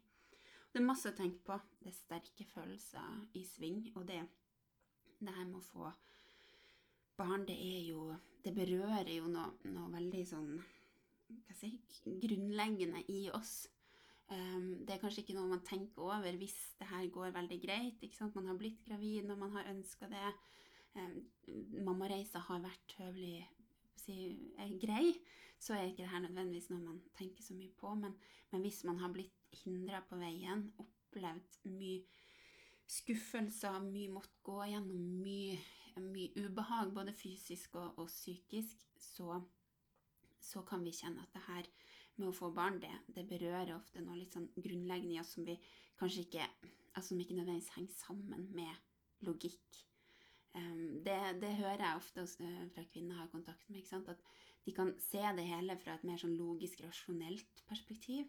Det 0.70 0.82
er 0.82 0.86
masse 0.86 1.10
å 1.10 1.18
tenke 1.18 1.42
på. 1.46 1.56
Det 1.82 1.90
er 1.90 1.98
sterke 1.98 2.46
følelser 2.52 3.24
i 3.38 3.44
sving, 3.48 3.88
og 3.96 4.06
det 4.10 4.22
det 5.20 5.34
her 5.36 5.48
med 5.50 5.60
å 5.60 5.66
få 5.68 5.90
barn, 7.20 7.46
det 7.48 7.58
er 7.60 7.80
jo 7.90 8.16
Det 8.40 8.54
berører 8.56 9.10
jo 9.12 9.28
noe, 9.28 9.50
noe 9.68 9.90
veldig 9.92 10.22
sånn 10.24 10.54
hva 11.30 11.56
si, 11.60 11.68
grunnleggende 12.08 13.02
i 13.12 13.26
oss. 13.36 13.68
Um, 14.32 14.86
det 14.88 14.96
er 14.96 15.02
kanskje 15.02 15.26
ikke 15.26 15.36
noe 15.36 15.50
man 15.52 15.66
tenker 15.68 16.08
over 16.08 16.38
hvis 16.40 16.56
det 16.80 16.88
her 16.88 17.04
går 17.12 17.34
veldig 17.36 17.58
greit. 17.60 18.00
ikke 18.00 18.16
sant? 18.16 18.38
Man 18.40 18.48
har 18.48 18.56
blitt 18.58 18.80
gravid 18.88 19.28
når 19.28 19.42
man 19.44 19.52
har 19.58 19.68
ønska 19.74 20.08
det. 20.10 20.32
Um, 20.96 21.20
mammareisa 21.84 22.40
har 22.48 22.64
vært 22.64 22.96
høvelig 23.02 23.44
si, 24.00 24.16
grei, 24.82 25.12
så 25.60 25.75
er 25.75 25.89
ikke 25.89 26.04
det 26.04 26.12
her 26.13 26.24
nødvendigvis 26.24 26.70
noe 26.72 26.84
man 26.84 27.01
tenker 27.18 27.44
så 27.44 27.56
mye 27.58 27.74
på. 27.80 27.94
Men, 28.00 28.16
men 28.51 28.63
hvis 28.63 28.84
man 28.88 29.01
har 29.01 29.12
blitt 29.13 29.60
hindra 29.63 30.00
på 30.08 30.20
veien, 30.22 30.70
opplevd 30.80 31.60
mye 31.74 32.04
skuffelser, 32.89 33.82
mye 33.84 34.13
måtte 34.13 34.39
gå 34.46 34.62
gjennom 34.72 35.04
mye 35.20 35.60
mye 36.00 36.32
ubehag, 36.46 36.94
både 36.94 37.13
fysisk 37.13 37.75
og, 37.75 37.98
og 38.00 38.08
psykisk, 38.08 38.86
så, 39.00 39.42
så, 40.39 40.62
kan 40.62 40.84
vi 40.86 40.94
kjenne 40.96 41.24
at 41.24 41.34
det 41.34 41.44
her 41.48 41.70
med 42.20 42.30
å 42.30 42.36
få 42.36 42.51
barn, 42.56 42.80
det, 42.84 42.92
det 43.16 43.28
berører 43.28 43.75
ofte 43.75 44.04
noe 44.04 44.18
litt 44.20 44.36
sånn 44.36 44.50
grunnleggende 44.56 45.16
i 45.16 45.22
oss 45.22 45.36
som 45.38 45.48
vi 45.48 45.56
kanskje 46.00 46.25
ikke 46.28 46.48
altså 46.96 47.13
som 47.13 47.22
ikke 47.22 47.38
nødvendigvis 47.38 47.75
henger 47.78 47.96
sammen 47.96 48.50
med 48.56 49.25
logikk. 49.28 49.84
Um, 50.56 51.00
det, 51.06 51.18
det, 51.42 51.54
hører 51.60 51.84
jeg 51.84 52.00
ofte 52.00 52.25
uh, 52.25 52.63
fra 52.74 52.84
kvinner 52.92 53.16
jeg 53.16 53.22
har 53.22 53.32
kontakt 53.32 53.70
med. 53.70 53.86
At 54.10 54.24
de 54.66 54.74
kan 54.75 54.92
se 55.01 55.22
det 55.38 55.48
hele 55.48 55.78
fra 55.82 55.96
et 55.96 56.06
mer 56.08 56.20
sånn 56.22 56.36
logisk, 56.38 56.82
rasjonelt 56.86 57.63
perspektiv. 57.70 58.28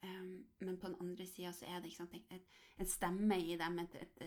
Um, 0.00 0.46
men 0.64 0.78
på 0.80 0.88
den 0.88 1.00
andre 1.02 1.26
sida 1.28 1.52
så 1.52 1.66
er 1.68 1.82
det 1.84 1.92
sant, 1.92 2.14
et, 2.16 2.46
et, 2.80 2.88
stemme 2.88 3.36
i 3.36 3.56
dem, 3.60 3.82
et, 3.82 3.96
et, 4.00 4.22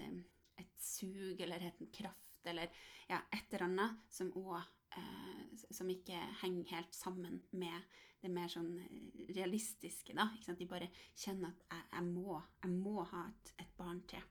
et 0.61 0.75
sug 0.77 1.39
eller 1.41 1.65
en 1.71 1.89
kraft 1.95 2.49
eller 2.49 2.69
ja, 3.09 3.19
et 3.31 3.53
eller 3.53 3.65
annet 3.67 4.01
som 4.11 4.31
òg 4.39 4.59
eh, 4.59 5.61
Som 5.73 5.89
ikke 5.89 6.17
henger 6.41 6.75
helt 6.75 6.95
sammen 6.95 7.41
med 7.51 7.89
det 8.23 8.31
mer 8.31 8.51
sånn 8.51 8.77
eh, 8.79 9.25
realistiske, 9.35 10.15
da. 10.15 10.29
De 10.55 10.67
bare 10.69 10.89
kjenner 11.15 11.51
at 11.51 11.65
jeg, 11.69 11.87
jeg, 11.91 12.05
må, 12.07 12.37
jeg 12.63 12.71
må, 12.71 13.03
ha 13.11 13.25
et, 13.29 13.53
et, 13.59 13.73
barn 13.77 14.01
til. 14.09 14.23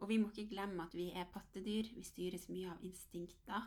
Og 0.00 0.08
vi 0.08 0.16
må 0.20 0.30
ikke 0.30 0.48
glemme 0.54 0.86
at 0.86 0.96
vi 0.96 1.10
er 1.12 1.28
pattedyr. 1.32 1.90
Vi 1.96 2.04
styres 2.06 2.48
mye 2.48 2.70
av 2.72 2.84
instinkter. 2.86 3.66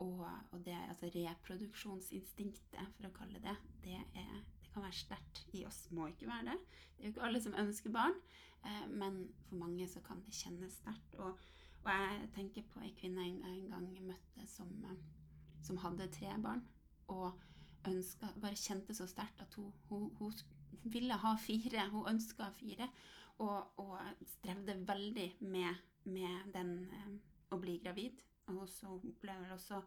Og, 0.00 0.22
og 0.24 0.64
det, 0.64 0.74
altså 0.88 1.10
reproduksjonsinstinktet, 1.14 2.94
for 2.96 3.06
å 3.06 3.14
kalle 3.14 3.42
det, 3.44 3.54
det, 3.84 3.98
er, 4.18 4.38
det 4.62 4.72
kan 4.72 4.86
være 4.86 4.98
sterkt 4.98 5.52
i 5.54 5.66
oss. 5.68 5.84
Må 5.94 6.08
ikke 6.10 6.30
være 6.30 6.52
det. 6.52 6.56
Det 6.96 7.04
er 7.04 7.10
jo 7.10 7.14
ikke 7.14 7.26
alle 7.28 7.42
som 7.44 7.58
ønsker 7.60 7.94
barn, 7.94 8.16
eh, 8.66 8.86
men 8.90 9.24
for 9.48 9.60
mange 9.62 9.86
så 9.90 10.02
kan 10.04 10.24
det 10.26 10.34
kjennes 10.34 10.80
sterkt. 10.80 11.18
Og 11.22 11.38
og 11.82 11.90
jeg 11.90 12.28
tenker 12.36 12.66
på 12.70 12.82
ei 12.82 12.92
kvinne 12.98 13.24
jeg 13.26 13.38
en 13.48 13.70
gang 13.70 13.86
møtte 14.06 14.46
som, 14.46 14.68
eh, 14.86 14.98
som 15.66 15.80
hadde 15.82 16.10
tre 16.14 16.34
barn. 16.42 16.62
Og 17.10 17.32
ønsket, 17.88 18.36
bare 18.40 18.58
kjente 18.58 18.94
så 18.94 19.08
sterkt 19.10 19.42
at 19.42 19.54
hun, 19.58 19.72
hun, 19.88 20.10
hun 20.18 20.32
ville 20.84 21.18
ha 21.24 21.34
fire. 21.36 21.88
Hun 21.90 22.08
ønska 22.14 22.50
fire. 22.58 22.88
Og, 23.38 23.80
og, 23.80 23.98
strevde 24.36 24.76
veldig 24.86 25.28
med, 25.40 25.74
med 26.04 26.52
den 26.54 26.76
eh, 26.84 27.08
å 27.50 27.58
bli 27.58 27.80
gravid. 27.82 28.22
Og 28.60 28.68
så 28.68 28.90
opplever 28.96 29.54
også 29.54 29.80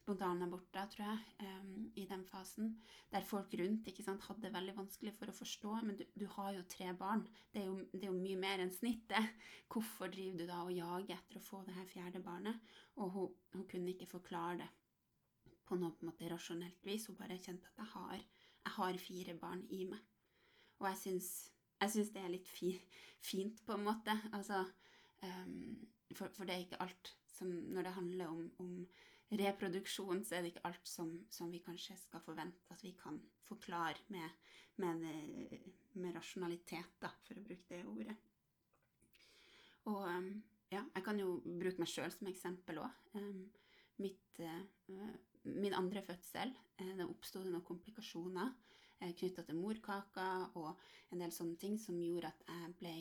spontanaborter, 0.00 0.88
tror 0.90 1.04
jeg, 1.04 1.18
um, 1.60 1.92
i 1.96 2.06
den 2.08 2.24
fasen. 2.26 2.72
Der 3.12 3.24
folk 3.26 3.54
rundt 3.60 3.88
sant, 4.04 4.24
hadde 4.26 4.42
det 4.46 4.52
veldig 4.54 4.76
vanskelig 4.76 5.12
for 5.18 5.30
å 5.30 5.36
forstå. 5.36 5.74
Men 5.86 5.98
du, 5.98 6.04
du 6.18 6.26
har 6.36 6.52
jo 6.56 6.66
tre 6.68 6.92
barn. 6.98 7.26
Det 7.52 7.62
er 7.62 7.68
jo, 7.68 7.78
det 7.92 8.04
er 8.04 8.10
jo, 8.10 8.18
mye 8.18 8.40
mer 8.40 8.64
enn 8.64 8.72
snittet. 8.74 9.36
Hvorfor 9.70 10.10
driver 10.12 10.40
du 10.40 10.46
da 10.48 10.60
og 10.64 10.74
jager 10.74 11.16
etter 11.16 11.40
å 11.40 11.44
få 11.44 11.62
det 11.66 11.76
her 11.76 11.88
fjerde 11.90 12.22
barnet? 12.24 12.74
Og 12.98 13.14
hun, 13.14 13.40
hun 13.54 13.66
kunne 13.70 13.94
ikke 13.94 14.10
forklare 14.10 14.60
det 14.64 14.70
på 15.68 15.78
noe 15.78 15.94
på 15.94 16.02
en 16.02 16.10
måte 16.10 16.30
rasjonelt 16.30 16.86
vis. 16.86 17.06
Hun 17.06 17.18
bare 17.20 17.38
kjente 17.38 17.70
at 17.70 17.84
jeg 17.84 17.92
har, 17.94 18.26
jeg 18.64 18.76
har 18.78 19.00
fire 19.04 19.38
barn 19.38 19.64
i 19.70 19.84
meg. 19.92 20.02
Og 20.80 20.88
jeg 20.88 21.00
syns, 21.04 21.30
jeg 21.80 21.94
syns 21.94 22.12
det 22.14 22.24
er 22.24 22.32
litt 22.32 22.48
fi, 22.48 22.72
fint, 23.22 23.60
på 23.66 23.76
en 23.76 23.84
måte. 23.84 24.16
Altså, 24.32 24.64
um, 25.22 25.76
for, 26.16 26.32
for, 26.34 26.48
det 26.48 26.56
er 26.56 26.64
ikke 26.64 26.80
alt 26.82 27.12
som 27.40 27.48
Når 27.72 27.86
det 27.88 27.96
handler 27.96 28.28
om, 28.28 28.50
om 28.60 28.72
reproduksjon, 29.40 30.24
så 30.24 30.36
er 30.36 30.42
det 30.44 30.52
ikke 30.52 30.66
alt 30.68 30.88
som, 30.88 31.12
som, 31.32 31.50
vi 31.52 31.62
kanskje 31.64 31.96
skal 32.00 32.22
forvente 32.24 32.74
at 32.74 32.82
vi 32.84 32.92
kan 32.98 33.16
forklare 33.46 34.02
med, 34.12 34.28
med, 34.82 35.06
med 35.94 36.16
rasjonalitet, 36.16 36.96
da, 37.02 37.12
for 37.26 37.38
å 37.38 37.44
bruke 37.46 37.70
det 37.70 37.86
ordet. 37.88 38.16
Og 39.90 40.02
um, 40.04 40.32
ja, 40.70 40.82
jeg 40.82 41.04
kan 41.06 41.22
jo 41.22 41.38
bruke 41.44 41.80
meg 41.80 41.90
sjøl 41.90 42.12
som 42.12 42.28
eksempel 42.30 42.82
òg. 42.82 42.98
Um, 43.16 43.46
uh, 44.00 45.14
min 45.44 45.76
andre 45.76 46.02
fødsel, 46.04 46.52
uh, 46.82 46.92
det 46.98 47.06
oppsto 47.06 47.44
noen 47.46 47.64
komplikasjoner 47.64 48.52
uh, 48.52 49.10
knytta 49.22 49.46
til 49.46 49.62
morkaka 49.62 50.28
og 50.60 50.74
en 51.14 51.22
del 51.22 51.32
sånne 51.34 51.56
ting 51.62 51.80
som 51.80 51.98
gjorde 52.02 52.34
at 52.34 52.46
jeg 52.50 52.76
ble 52.82 52.94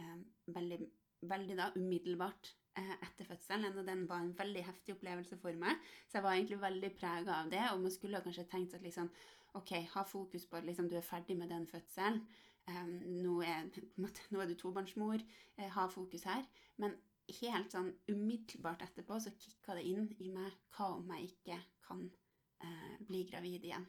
um, 0.00 0.26
veldig, 0.58 0.82
veldig 1.30 1.60
da 1.60 1.70
umiddelbart 1.76 2.54
Eh, 2.54 2.63
etter 2.76 3.28
fødselen, 3.28 3.78
og 3.78 3.86
den 3.86 4.08
var 4.08 4.22
en 4.22 4.34
veldig 4.38 4.64
heftig 4.66 4.96
opplevelse 4.96 5.38
for 5.38 5.54
meg. 5.60 5.78
Så 6.08 6.18
jeg 6.18 6.26
var 6.26 6.34
egentlig 6.34 6.60
veldig 6.62 6.90
prega 6.98 7.38
av 7.42 7.50
det, 7.52 7.62
og 7.70 7.82
man 7.84 7.94
skulle 7.94 8.22
kanskje 8.24 8.48
tenkt 8.50 8.74
at 8.74 8.82
liksom 8.82 9.10
Ok, 9.54 9.70
ha 9.70 10.02
fokus 10.02 10.48
på 10.50 10.56
at 10.58 10.64
liksom, 10.66 10.88
du 10.90 10.96
er 10.98 11.04
ferdig 11.06 11.36
med 11.38 11.48
den 11.48 11.66
fødselen. 11.70 12.24
Um, 12.66 12.94
nå, 13.22 13.40
er, 13.46 13.68
nå, 13.96 14.40
er, 14.40 14.48
du 14.50 14.54
tobarnsmor. 14.58 15.22
Uh, 15.58 15.68
ha 15.76 15.84
fokus 15.86 16.24
her. 16.26 16.42
Men 16.82 16.96
helt 17.40 17.70
sånn 17.70 17.92
umiddelbart 18.10 18.82
etterpå 18.82 19.20
så 19.22 19.30
kicka 19.38 19.76
det 19.78 19.84
inn 19.88 20.08
i 20.18 20.32
meg 20.34 20.56
hva 20.74 20.90
om 20.96 21.12
jeg 21.14 21.28
ikke 21.30 21.60
kan 21.86 22.02
uh, 22.64 22.96
bli 23.06 23.22
gravid 23.30 23.68
igjen? 23.68 23.86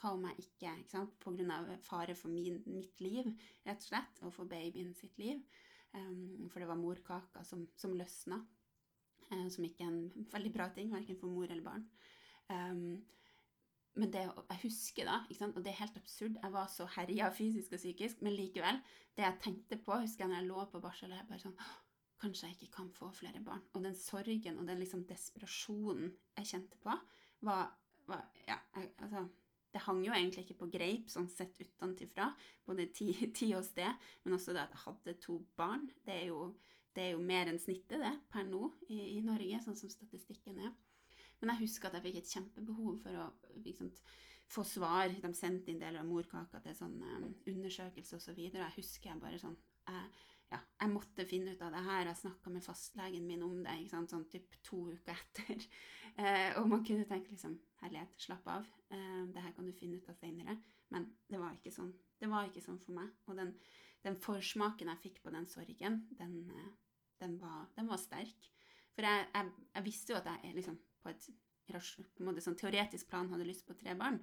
Hva 0.00 0.14
om 0.16 0.24
jeg 0.30 0.46
ikke, 0.46 0.72
ikke 0.80 0.94
sant, 0.94 1.28
av 1.58 1.68
fare 1.84 2.16
for 2.16 2.32
min, 2.32 2.62
mitt 2.72 3.04
liv, 3.04 3.28
rett 3.66 3.84
og 3.84 3.90
slett, 3.90 4.24
og 4.24 4.32
for 4.34 4.48
babyen 4.48 4.94
sitt 4.96 5.20
liv. 5.20 5.44
For 5.92 6.62
det 6.62 6.68
var 6.70 6.80
morkaka 6.80 7.44
som, 7.44 7.66
som 7.76 7.94
løsna, 7.96 8.38
uh, 9.28 9.48
som 9.52 9.66
ikke 9.66 9.84
er 9.84 9.90
en 9.92 10.28
veldig 10.32 10.52
bra 10.54 10.68
ting, 10.74 10.92
verken 10.92 11.18
for 11.20 11.32
mor 11.32 11.50
eller 11.50 11.64
barn. 11.66 11.88
Men 13.92 14.12
det 14.12 14.22
jeg 14.24 14.60
husker 14.62 15.08
da, 15.08 15.18
og 15.50 15.60
det 15.60 15.72
er 15.72 15.80
helt 15.82 15.96
absurd, 16.00 16.36
jeg 16.40 16.52
var 16.54 16.68
så 16.72 16.86
herja 16.94 17.28
fysisk 17.36 17.74
og 17.76 17.80
psykisk, 17.80 18.22
men 18.24 18.32
likevel, 18.36 18.80
det 19.16 19.24
jeg 19.26 19.40
tenkte 19.44 19.76
på, 19.84 19.98
husker 20.00 20.24
jeg 20.24 20.32
når 20.32 20.40
jeg 20.40 20.48
lå 20.48 20.64
på 20.72 20.80
barsel, 20.84 21.12
jeg 21.12 21.28
bare 21.28 21.44
sånn 21.44 21.58
Kanskje 22.22 22.46
jeg 22.46 22.54
ikke 22.54 22.76
kan 22.76 22.90
få 22.94 23.08
flere 23.10 23.40
barn. 23.42 23.64
Og 23.74 23.82
den 23.82 23.96
sorgen 23.98 24.60
og 24.62 24.68
den 24.68 24.78
liksom 24.78 25.00
desperasjonen 25.08 26.12
jeg 26.38 26.52
kjente 26.52 26.78
på, 26.84 26.94
var, 27.42 27.72
var 28.06 28.28
Ja, 28.46 28.60
jeg, 28.76 28.92
altså 29.02 29.24
det 29.72 29.82
hang 29.86 30.02
jo 30.04 30.12
egentlig 30.12 30.44
ikke 30.44 30.58
på 30.60 30.68
greip, 30.74 31.08
sånn 31.10 31.28
sett 31.32 31.56
utenfra, 31.62 32.28
både 32.68 32.88
tid, 32.94 33.32
og 33.58 33.64
sted, 33.66 34.08
men 34.24 34.36
også 34.36 34.54
det 34.54 34.66
at 34.66 34.74
jeg 34.76 34.84
hadde 34.84 35.18
to 35.24 35.38
barn. 35.58 35.88
Det 36.06 36.16
er 36.18 36.26
jo, 36.28 36.50
det 36.96 37.06
er 37.06 37.14
jo 37.14 37.22
mer 37.24 37.50
enn 37.50 37.60
snittet, 37.60 38.00
det, 38.02 38.12
per 38.32 38.44
nå 38.48 38.68
i, 38.88 39.00
i, 39.16 39.20
Norge, 39.24 39.62
sånn 39.64 39.78
som 39.78 39.92
statistikken 39.92 40.60
er. 40.60 40.74
Men 41.40 41.54
jeg 41.54 41.64
husker 41.64 41.88
at 41.88 41.98
jeg 41.98 42.06
fikk 42.08 42.20
et 42.20 42.34
kjempebehov 42.36 43.00
for 43.02 43.18
å 43.18 43.30
liksom, 43.64 43.88
få 44.52 44.62
svar. 44.68 45.10
De 45.10 45.32
sendte 45.34 45.72
inn 45.72 45.80
deler 45.80 46.02
av 46.02 46.06
morkaka 46.06 46.60
til 46.62 46.76
sånn 46.78 47.00
um, 47.02 47.32
undersøkelse 47.50 48.20
osv. 48.20 48.36
Så 48.36 48.60
jeg 48.60 48.76
husker 48.76 49.10
jeg 49.10 49.22
bare 49.24 49.40
sånn 49.42 49.56
jeg, 49.88 50.20
ja, 50.52 50.58
jeg 50.82 50.92
måtte 50.92 51.24
finne 51.28 51.54
ut 51.54 51.62
av 51.64 51.72
det 51.74 51.82
her. 51.86 52.06
Jeg 52.10 52.20
snakka 52.20 52.52
med 52.52 52.64
fastlegen 52.64 53.26
min 53.26 53.42
om 53.46 53.58
det 53.64 53.78
ikke 53.80 53.94
sant? 53.94 54.12
sånn 54.12 54.28
typ 54.32 54.58
to 54.66 54.84
uker 54.92 55.16
etter. 55.16 55.66
Eh, 56.12 56.50
og 56.60 56.66
man 56.68 56.82
kunne 56.84 57.06
tenke 57.08 57.32
liksom 57.32 57.54
Herlighet, 57.80 58.10
slapp 58.20 58.44
av. 58.52 58.66
Eh, 58.92 59.22
det 59.32 59.40
her 59.40 59.54
kan 59.56 59.64
du 59.64 59.72
finne 59.72 59.96
ut 59.96 60.10
av 60.12 60.18
seinere. 60.18 60.58
Men 60.92 61.06
det 61.24 61.38
var 61.40 61.54
ikke 61.56 61.72
sånn. 61.72 61.88
Det 62.20 62.28
var 62.28 62.50
ikke 62.50 62.60
sånn 62.60 62.82
for 62.82 62.92
meg. 62.98 63.08
Og 63.32 63.38
den, 63.38 63.54
den 64.04 64.18
forsmaken 64.20 64.90
jeg 64.92 65.00
fikk 65.06 65.22
på 65.24 65.32
den 65.32 65.48
sorgen, 65.48 66.02
den, 66.18 66.34
eh, 66.52 66.68
den, 67.24 67.38
var, 67.40 67.64
den 67.78 67.88
var, 67.88 68.02
sterk. 68.02 68.50
For 68.92 69.08
jeg, 69.08 69.24
jeg, 69.32 69.54
jeg, 69.70 69.86
visste 69.88 70.12
jo 70.12 70.20
at 70.20 70.28
jeg 70.34 70.52
liksom 70.58 70.76
på 71.00 71.14
et 71.14 71.30
på 71.72 71.80
en 72.20 72.28
måte 72.28 72.44
sånn 72.44 72.58
teoretisk 72.60 73.08
plan 73.08 73.30
hadde 73.32 73.46
lyst 73.48 73.64
på 73.64 73.76
tre 73.78 73.94
barn, 73.96 74.18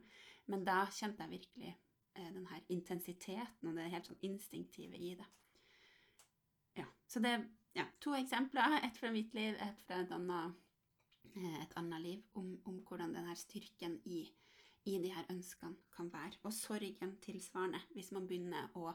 men 0.51 0.61
da 0.67 0.83
kjente 0.93 1.25
jeg 1.25 1.39
virkelig 1.39 1.71
eh, 1.71 2.31
den 2.35 2.45
her 2.51 2.61
intensiteten 2.75 3.69
og 3.71 3.77
det 3.79 3.89
helt 3.89 4.09
sånn 4.09 4.25
instinktive 4.29 4.99
i 4.99 5.15
det. 5.17 5.25
Ja, 6.79 6.87
Så 7.07 7.21
det 7.23 7.35
ja, 7.77 7.85
to 8.01 8.15
eksempler. 8.17 8.79
Ett 8.83 8.97
fra 8.97 9.11
mitt 9.13 9.33
liv, 9.37 9.55
ett 9.61 9.81
fra 9.85 10.01
et 10.01 10.11
annet 10.15 10.57
Eh, 11.37 11.61
et 11.63 11.73
annet 11.77 12.01
liv, 12.01 12.21
om, 12.33 12.53
om 12.65 12.79
hvordan 12.87 13.13
denne 13.13 13.35
styrken 13.37 13.97
i, 14.09 14.23
i 14.89 14.97
de 15.01 15.11
her 15.13 15.27
ønskene 15.31 15.77
kan 15.93 16.11
være. 16.13 16.39
Og 16.43 16.53
sorgen 16.55 17.15
tilsvarende, 17.23 17.81
hvis 17.93 18.11
man 18.15 18.27
begynner 18.27 18.69
å 18.79 18.93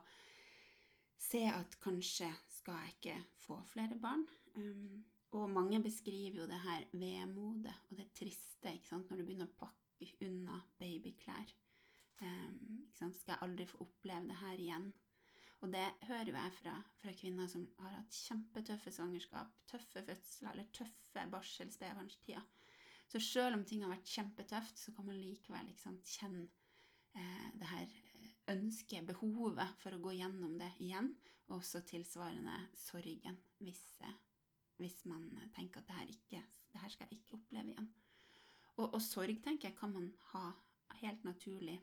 se 1.21 1.45
at 1.49 1.79
kanskje 1.83 2.29
skal 2.59 2.81
jeg 2.83 2.97
ikke 2.97 3.19
få 3.47 3.61
flere 3.71 3.99
barn. 4.01 4.27
Um, 4.59 5.05
og 5.35 5.51
mange 5.51 5.81
beskriver 5.83 6.43
jo 6.43 6.51
det 6.51 6.61
her 6.63 6.85
vemodet 6.93 7.75
og 7.89 7.99
det 7.99 8.11
triste 8.15 8.71
ikke 8.71 8.91
sant? 8.91 9.09
når 9.11 9.21
du 9.21 9.27
begynner 9.27 9.51
å 9.51 9.57
pakke 9.65 10.11
unna 10.27 10.61
babyklær. 10.79 11.55
Um, 12.23 12.85
skal 12.95 13.15
jeg 13.33 13.43
aldri 13.43 13.67
få 13.67 13.83
oppleve 13.87 14.29
det 14.31 14.39
her 14.43 14.61
igjen? 14.61 14.93
Og 15.65 15.71
det 15.73 15.85
hører 16.05 16.29
jo 16.29 16.35
jeg 16.37 16.53
fra, 16.59 16.75
fra 17.01 17.13
kvinner 17.17 17.49
som 17.49 17.63
har 17.81 17.95
hatt 17.97 18.17
kjempetøffe 18.27 18.91
svangerskap, 18.93 19.55
tøffe 19.71 20.03
fødsler 20.05 20.51
eller 20.51 20.67
tøffe 20.77 21.23
barselspedbarnstider. 21.33 22.45
Så 23.09 23.21
selv 23.25 23.57
om 23.57 23.63
ting 23.65 23.85
har 23.85 23.95
vært 23.95 24.11
kjempetøft, 24.11 24.77
så 24.77 24.93
kan 24.93 25.09
man 25.09 25.17
likevel 25.17 25.65
liksom 25.71 25.97
kjenne 26.05 26.45
eh, 27.17 27.47
det 27.57 27.71
her 27.71 27.95
ønsket, 28.53 29.07
behovet 29.09 29.81
for 29.81 29.97
å 29.97 30.03
gå 30.05 30.13
gjennom 30.19 30.59
det 30.61 30.69
igjen, 30.85 31.15
og 31.49 31.63
også 31.63 31.81
tilsvarende 31.89 32.59
sorgen 32.77 33.41
hvis, 33.65 33.83
eh, 34.05 34.21
hvis 34.83 35.01
man 35.09 35.31
tenker 35.57 35.81
at 35.81 35.89
det 35.89 35.99
her, 36.01 36.13
ikke, 36.13 36.45
det 36.75 36.85
her 36.85 36.93
skal 36.93 37.09
jeg 37.09 37.23
ikke 37.23 37.39
oppleve 37.39 37.73
igjen. 37.73 37.89
Og, 38.75 38.87
og 38.91 39.01
sorg, 39.01 39.41
tenker 39.41 39.71
jeg, 39.71 39.79
kan 39.81 39.97
man 39.97 40.13
ha 40.35 40.45
helt 41.01 41.25
naturlig 41.25 41.81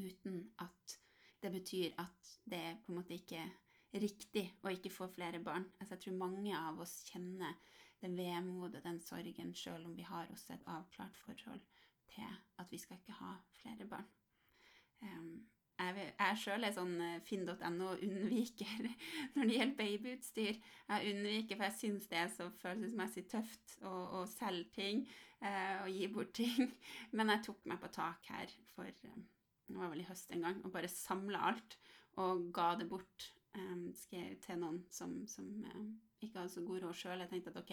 uten 0.00 0.46
at 0.64 0.96
det 1.42 1.52
betyr 1.52 1.96
at 2.02 2.32
det 2.50 2.62
på 2.84 2.92
en 2.92 3.00
måte 3.00 3.16
ikke 3.16 3.40
er 3.40 4.04
riktig 4.04 4.44
å 4.62 4.72
ikke 4.72 4.92
få 4.92 5.08
flere 5.10 5.40
barn. 5.42 5.66
Altså, 5.78 5.96
jeg 5.96 6.04
tror 6.06 6.18
mange 6.20 6.56
av 6.56 6.80
oss 6.82 7.00
kjenner 7.08 7.56
det 8.00 8.10
vemodet, 8.16 8.84
den 8.84 9.00
sorgen, 9.04 9.54
sjøl 9.56 9.86
om 9.86 9.96
vi 9.96 10.06
har 10.06 10.30
også 10.32 10.54
et 10.54 10.68
avklart 10.70 11.16
forhold 11.20 11.64
til 12.10 12.36
at 12.58 12.70
vi 12.70 12.78
skal 12.80 13.00
ikke 13.00 13.18
ha 13.20 13.34
flere 13.60 13.86
barn. 13.88 14.06
Um, 15.00 15.48
jeg, 15.80 16.12
jeg 16.18 16.38
sjøl 16.42 16.66
er 16.66 16.74
sånn 16.76 16.94
eh, 17.00 17.20
finn.no 17.24 17.94
unnviker 18.04 18.88
når 19.34 19.48
det 19.48 19.56
gjelder 19.56 19.76
babyutstyr. 19.78 20.60
Jeg 20.60 21.14
unnviker, 21.14 21.56
for 21.56 21.68
jeg 21.68 21.78
syns 21.78 22.08
det 22.10 22.20
er 22.20 22.30
så 22.34 22.48
følelsesmessig 22.60 23.26
tøft 23.32 23.76
å, 23.80 23.94
å 24.20 24.24
selge 24.28 24.74
ting 24.76 25.04
eh, 25.40 25.80
og 25.80 25.90
gi 25.94 26.10
bort 26.12 26.34
ting. 26.36 26.72
Men 27.16 27.32
jeg 27.32 27.46
tok 27.48 27.64
meg 27.70 27.80
på 27.80 27.92
tak 27.96 28.28
her 28.32 28.52
for 28.74 28.90
eh, 28.90 29.22
det 29.70 29.80
var 29.80 29.92
vel 29.92 30.02
i 30.02 30.08
høst 30.08 30.32
en 30.34 30.46
gang, 30.46 30.60
og 30.64 30.72
bare 30.74 30.90
samla 30.90 31.42
alt 31.50 31.76
og 32.20 32.48
ga 32.54 32.72
det 32.80 32.88
bort. 32.90 33.30
Um, 33.50 33.88
til 33.98 34.60
noen 34.60 34.76
som, 34.94 35.24
som 35.26 35.46
um, 35.74 35.88
ikke 36.22 36.38
hadde 36.38 36.52
så 36.52 36.62
god 36.62 36.84
råd 36.84 36.94
sjøl. 36.94 37.22
Jeg 37.24 37.32
tenkte 37.32 37.50
at 37.50 37.58
ok, 37.58 37.72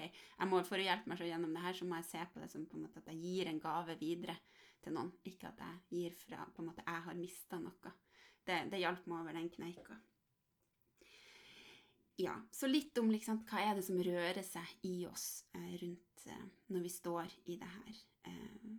må, 0.49 0.63
for 0.65 0.81
å 0.81 0.87
hjelpe 0.87 1.11
meg 1.11 1.19
så 1.19 1.27
gjennom 1.27 1.53
det 1.53 1.61
her, 1.61 1.77
så 1.77 1.85
må 1.85 1.99
jeg 1.99 2.07
se 2.09 2.23
på 2.33 2.41
det 2.41 2.49
som 2.49 2.63
på 2.65 2.79
en 2.79 2.87
måte 2.87 3.03
at 3.03 3.11
jeg 3.11 3.21
gir 3.21 3.51
en 3.51 3.61
gave 3.61 3.97
videre 3.99 4.39
til 4.81 4.95
noen. 4.95 5.11
Ikke 5.29 5.51
at 5.51 5.61
jeg 5.61 5.99
gir 5.99 6.17
fra 6.17 6.47
på 6.49 6.63
en 6.63 6.71
måte 6.71 6.85
jeg 6.87 7.05
har 7.07 7.19
mista 7.19 7.61
noe. 7.61 7.93
Det, 8.47 8.57
det 8.71 8.81
hjalp 8.81 9.05
meg 9.05 9.21
over 9.21 9.37
den 9.37 9.51
kneika. 9.53 9.99
Ja, 12.17 12.33
så 12.49 12.65
litt 12.65 12.97
om 12.97 13.11
liksom, 13.13 13.43
hva 13.45 13.61
er 13.61 13.77
det 13.77 13.85
som 13.85 13.99
rører 14.01 14.41
seg 14.41 14.87
i 14.89 14.95
oss 15.05 15.43
eh, 15.53 15.73
rundt 15.83 16.23
eh, 16.25 16.45
når 16.73 16.87
vi 16.87 16.89
står 16.89 17.35
i 17.53 17.57
det 17.61 17.69
her 17.69 17.99
eh, 18.31 18.71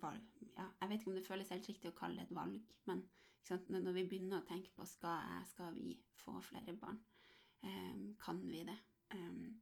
valg. 0.00 0.22
Ja, 0.56 0.66
jeg 0.80 0.88
vet 0.88 1.00
ikke 1.00 1.10
om 1.10 1.16
det 1.18 1.26
føles 1.26 1.52
helt 1.54 1.68
riktig 1.68 1.90
å 1.90 1.96
kalle 1.96 2.20
det 2.20 2.28
et 2.28 2.36
valg, 2.36 2.60
men 2.90 3.04
når 3.50 3.94
vi 3.96 4.04
begynner 4.06 4.40
å 4.40 4.46
tenke 4.46 4.70
på 4.76 4.84
skal, 4.86 5.22
jeg, 5.26 5.48
skal 5.54 5.74
vi 5.74 5.96
få 6.20 6.36
flere 6.44 6.74
barn, 6.78 7.00
um, 7.64 8.04
kan 8.20 8.40
vi 8.46 8.62
det? 8.68 8.76
Um, 9.14 9.60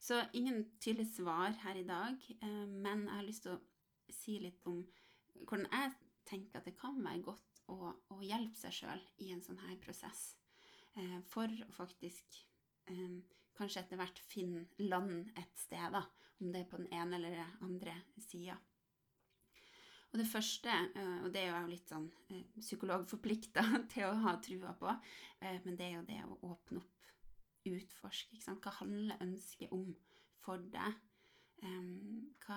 så 0.00 0.22
ingen 0.32 0.64
tydelige 0.80 1.12
svar 1.12 1.54
her 1.62 1.78
i 1.78 1.86
dag, 1.86 2.18
um, 2.42 2.78
men 2.82 3.06
jeg 3.06 3.14
har 3.14 3.26
lyst 3.26 3.46
til 3.46 3.54
å 3.54 4.14
si 4.14 4.38
litt 4.42 4.64
om 4.66 4.80
hvordan 5.44 5.68
jeg 5.70 5.94
tenker 6.28 6.58
at 6.58 6.66
det 6.66 6.76
kan 6.80 6.98
være 7.04 7.22
godt 7.28 7.62
å, 7.70 7.92
å 8.14 8.20
hjelpe 8.24 8.58
seg 8.58 8.74
sjøl 8.80 9.04
i 9.24 9.30
en 9.34 9.44
sånn 9.44 9.60
her 9.66 9.76
prosess. 9.84 10.32
uh, 10.96 11.20
for 11.28 11.52
å 11.68 11.72
faktisk 11.76 12.40
kanskje 13.58 13.82
etter 13.82 13.98
hvert 14.00 14.20
finne 14.22 14.64
land 14.80 15.28
et 15.36 15.58
sted, 15.58 15.92
da, 15.92 16.04
om 16.40 16.52
det 16.54 16.62
er 16.62 16.68
på 16.70 16.78
den 16.80 16.90
ene 16.94 17.18
eller 17.18 17.34
den 17.34 17.56
andre 17.66 17.94
sida. 18.22 18.56
Og 20.18 20.24
det 20.24 20.32
første, 20.32 20.72
eh, 20.98 21.18
og 21.22 21.28
det 21.30 21.44
er 21.44 21.52
jo 21.52 21.66
litt 21.70 21.90
sånn 21.92 22.08
eh, 22.34 22.40
psykologforplikta 22.58 23.62
til 23.92 24.08
å 24.08 24.16
ha 24.24 24.32
trua 24.42 24.72
på, 24.74 24.90
eh, 25.46 25.60
men 25.62 25.76
det 25.78 25.84
er 25.86 25.92
jo 25.92 26.00
det 26.08 26.16
å 26.26 26.38
åpne 26.48 26.80
opp, 26.80 27.12
utforske. 27.70 28.40
Hva 28.48 28.72
handler 28.80 29.22
ønsket 29.22 29.70
om 29.76 29.92
for 30.42 30.64
deg? 30.72 30.96
Hva, 31.62 32.56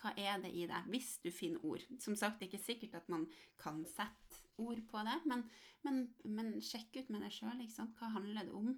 hva, 0.00 0.14
er 0.16 0.40
det 0.40 0.54
i 0.56 0.64
deg, 0.70 0.88
hvis 0.94 1.10
du 1.20 1.28
finner 1.36 1.60
ord? 1.68 1.84
Som 2.00 2.16
sagt, 2.16 2.40
det 2.40 2.46
er 2.46 2.50
ikke 2.54 2.62
sikkert 2.64 2.96
at 3.02 3.12
man 3.12 3.26
kan 3.60 3.84
sette 3.92 4.40
ord 4.56 4.80
på 4.88 5.04
det, 5.04 5.18
men, 5.28 5.44
men, 5.84 6.00
men 6.24 6.50
sjekk 6.64 6.96
ut 6.96 7.12
med 7.12 7.26
deg 7.26 7.36
sjøl. 7.36 7.60
Hva 7.98 8.12
handler 8.16 8.48
det 8.48 8.56
om? 8.56 8.72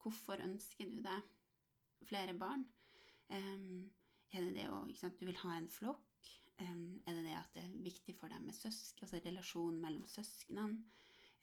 Hvorfor 0.00 0.40
ønsker 0.40 0.88
du 0.88 1.02
deg 1.04 2.08
flere 2.08 2.32
barn? 2.40 2.64
Um, 3.28 3.90
er 4.32 4.48
det 4.48 4.56
det 4.56 4.68
å, 4.72 4.84
du 4.88 5.28
vil 5.28 5.40
ha 5.44 5.58
en 5.58 5.68
flokk? 5.72 6.32
Um, 6.60 7.00
er 7.06 7.13
det 7.34 7.40
at 7.42 7.56
det 7.56 7.64
er 7.66 7.82
viktig 7.82 8.14
for 8.20 8.30
deg 8.30 8.44
med 8.46 8.56
søsken, 8.56 9.04
altså 9.04 9.20
relasjonen 9.24 9.82
mellom 9.82 10.06
søsknene? 10.10 10.84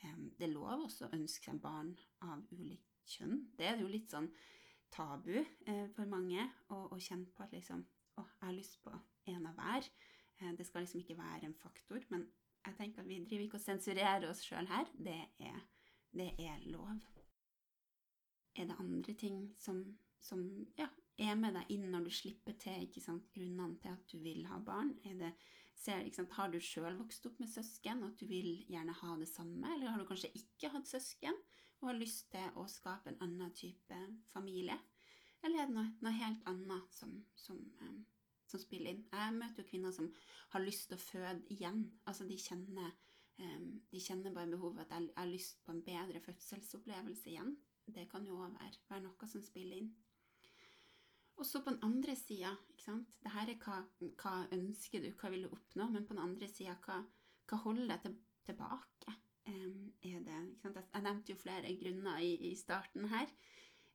Det 0.01 0.47
er 0.47 0.53
lov 0.55 0.87
også 0.87 1.05
å 1.05 1.13
ønske 1.13 1.51
seg 1.51 1.59
barn 1.61 1.91
av 2.25 2.41
ulikt 2.55 3.11
kjønn. 3.11 3.43
Det 3.57 3.67
er 3.69 3.81
jo 3.81 3.89
litt 3.91 4.13
sånn 4.13 4.29
tabu 4.91 5.35
eh, 5.37 5.87
for 5.95 6.09
mange 6.09 6.47
å, 6.73 6.97
kjenne 6.99 7.29
på 7.35 7.45
at 7.45 7.53
liksom 7.55 7.83
Å, 8.19 8.25
jeg 8.25 8.43
har 8.43 8.55
lyst 8.57 8.81
på 8.83 8.91
en 9.31 9.45
av 9.47 9.55
hver. 9.55 9.85
Eh, 10.41 10.49
det 10.57 10.65
skal 10.67 10.83
liksom 10.83 10.99
ikke 10.99 11.15
være 11.15 11.47
en 11.47 11.55
faktor. 11.55 12.01
Men 12.11 12.25
jeg 12.65 12.75
tenker 12.77 13.03
at 13.03 13.07
vi 13.07 13.21
driver 13.23 13.45
ikke 13.45 13.59
og 13.61 13.63
sensurerer 13.63 14.27
oss 14.27 14.41
sjøl 14.43 14.67
her. 14.67 14.89
Det 14.97 15.15
er, 15.39 15.61
det 16.11 16.27
er, 16.43 16.65
lov. 16.73 16.99
Er 18.59 18.67
det 18.67 18.75
andre 18.83 19.15
ting 19.15 19.45
som, 19.63 19.79
som 20.19 20.43
ja, 20.77 20.89
er 21.23 21.39
med 21.39 21.55
deg 21.55 21.71
inn 21.71 21.87
når 21.93 22.09
du 22.09 22.11
slipper 22.17 22.57
til 22.59 22.83
ikke 22.83 23.05
sant, 23.05 23.31
grunnene 23.31 23.79
til 23.79 23.95
at 23.95 24.03
du 24.11 24.19
vil 24.25 24.43
ha 24.51 24.59
barn? 24.59 24.91
Er 25.07 25.15
Det, 25.23 25.31
ser, 25.81 26.05
har 26.37 26.51
du 26.53 26.59
sjøl 26.61 26.99
vokst 26.99 27.25
opp 27.27 27.39
med 27.41 27.49
søsken, 27.49 28.03
at 28.05 28.19
du 28.21 28.27
vil 28.29 28.61
gjerne 28.69 28.93
ha 29.01 29.15
det 29.19 29.29
samme? 29.31 29.73
Eller 29.75 29.91
har 29.91 30.01
du 30.01 30.07
kanskje 30.09 30.33
ikke 30.37 30.71
hatt 30.75 30.89
søsken? 30.89 31.37
og 31.81 31.89
har 31.89 31.97
lyst 31.97 32.29
til 32.31 32.57
å 32.61 32.67
skape 32.69 33.11
en 33.11 33.21
annen 33.25 33.53
type 33.57 33.99
familie? 34.31 34.77
Eller 35.41 35.63
er 35.63 35.69
det 35.69 35.75
noe, 35.75 35.87
noe 36.05 36.13
helt 36.13 36.43
annet 36.49 36.93
som, 36.93 37.15
som, 37.35 37.57
um, 37.81 38.03
som, 38.45 38.61
spiller 38.61 38.93
inn? 38.93 39.07
Jeg 39.09 39.37
møter 39.37 39.63
jo 39.63 39.69
kvinner 39.71 39.95
som 39.95 40.11
har 40.53 40.63
lyst 40.63 40.91
til 40.91 40.99
å 40.99 41.01
føde 41.01 41.41
igjen. 41.55 41.81
Altså 42.05 42.27
de 42.29 42.37
kjenner, 42.37 42.93
um, 43.41 43.65
de 43.89 44.03
kjenner 44.03 44.35
bare 44.35 44.53
behovet 44.53 44.85
at 44.85 44.93
jeg, 44.93 45.09
jeg 45.09 45.17
har 45.23 45.31
lyst 45.31 45.65
på 45.65 45.73
en 45.73 45.83
bedre 45.87 46.21
fødselsopplevelse 46.27 47.33
igjen. 47.33 47.55
Det 47.91 48.05
kan 48.11 48.29
jo 48.29 48.37
òg 48.37 48.53
være, 48.59 48.83
være, 48.91 49.05
noe 49.07 49.31
som 49.33 49.43
spiller 49.43 49.81
inn. 49.81 49.89
Og 51.39 51.45
så 51.47 51.61
på 51.63 51.71
den 51.71 51.83
andre 51.83 52.15
sida, 52.15 52.51
det 52.77 53.31
her 53.33 53.49
er 53.49 53.57
hva, 53.63 53.79
hva, 54.19 54.33
ønsker 54.53 55.01
du, 55.01 55.09
hva 55.17 55.31
vil 55.33 55.47
du 55.47 55.53
oppnå? 55.55 55.87
Men 55.89 56.05
på 56.05 56.13
den 56.13 56.23
andre 56.23 56.49
sida, 56.51 56.75
hva, 56.85 56.99
hva 57.49 57.61
holder 57.63 57.93
deg 57.93 58.05
til, 58.05 58.17
tilbake? 58.49 59.17
er 59.51 60.19
det 60.25 60.83
Jeg 60.93 61.01
nevnte 61.01 61.33
jo 61.33 61.37
flere 61.37 61.77
grunner 61.77 62.19
i, 62.21 62.35
i 62.51 62.55
starten 62.55 63.07
her. 63.09 63.27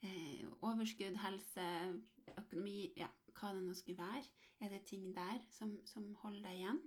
Uh, 0.05 0.42
overskudd, 0.61 1.16
helse, 1.22 1.68
økonomi, 2.37 2.92
ja, 2.96 3.09
hva 3.38 3.53
det 3.55 3.62
nå 3.64 3.75
skulle 3.75 4.03
være. 4.03 4.25
Er 4.61 4.72
det 4.72 4.85
ting 4.88 5.14
der 5.16 5.40
som, 5.51 5.77
som 5.87 6.14
holder 6.22 6.49
deg 6.49 6.61
igjen? 6.61 6.83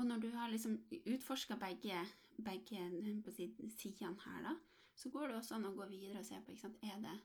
Og 0.00 0.06
når 0.06 0.18
du 0.18 0.30
har 0.30 0.50
liksom 0.50 0.78
utforska 1.06 1.56
begge, 1.60 1.98
begge 2.44 2.80
sidene 3.76 4.16
her, 4.24 4.42
da, 4.48 4.54
så 4.94 5.10
går 5.10 5.28
det 5.28 5.36
også 5.36 5.54
an 5.54 5.68
å 5.68 5.74
gå 5.76 5.86
videre 5.90 6.22
og 6.22 6.26
se 6.26 6.40
på 6.40 6.54
ikke 6.54 6.64
sant? 6.64 6.80
Er 6.82 6.96
det, 7.02 7.18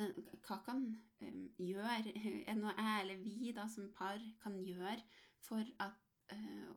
det, 0.00 0.24
hva 0.46 0.56
kan 0.64 0.84
um, 1.20 1.42
gjøre 1.60 2.14
Er 2.46 2.54
det 2.54 2.56
noe 2.60 2.72
jeg 2.78 3.02
eller 3.02 3.20
vi 3.20 3.52
da 3.56 3.66
som 3.68 3.90
par 3.96 4.22
kan 4.42 4.56
gjøre 4.64 5.02
for 5.42 5.66
at 5.82 5.98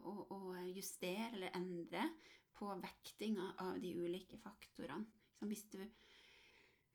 å, 0.06 0.14
å, 0.34 0.40
justere 0.74 1.30
eller 1.34 1.56
endre 1.58 2.10
på 2.56 2.70
vektinga 2.82 3.52
av 3.64 3.80
de 3.84 3.92
ulike 4.00 4.40
faktorene. 4.42 5.06
Hvis 5.46 5.66
du, 5.74 5.82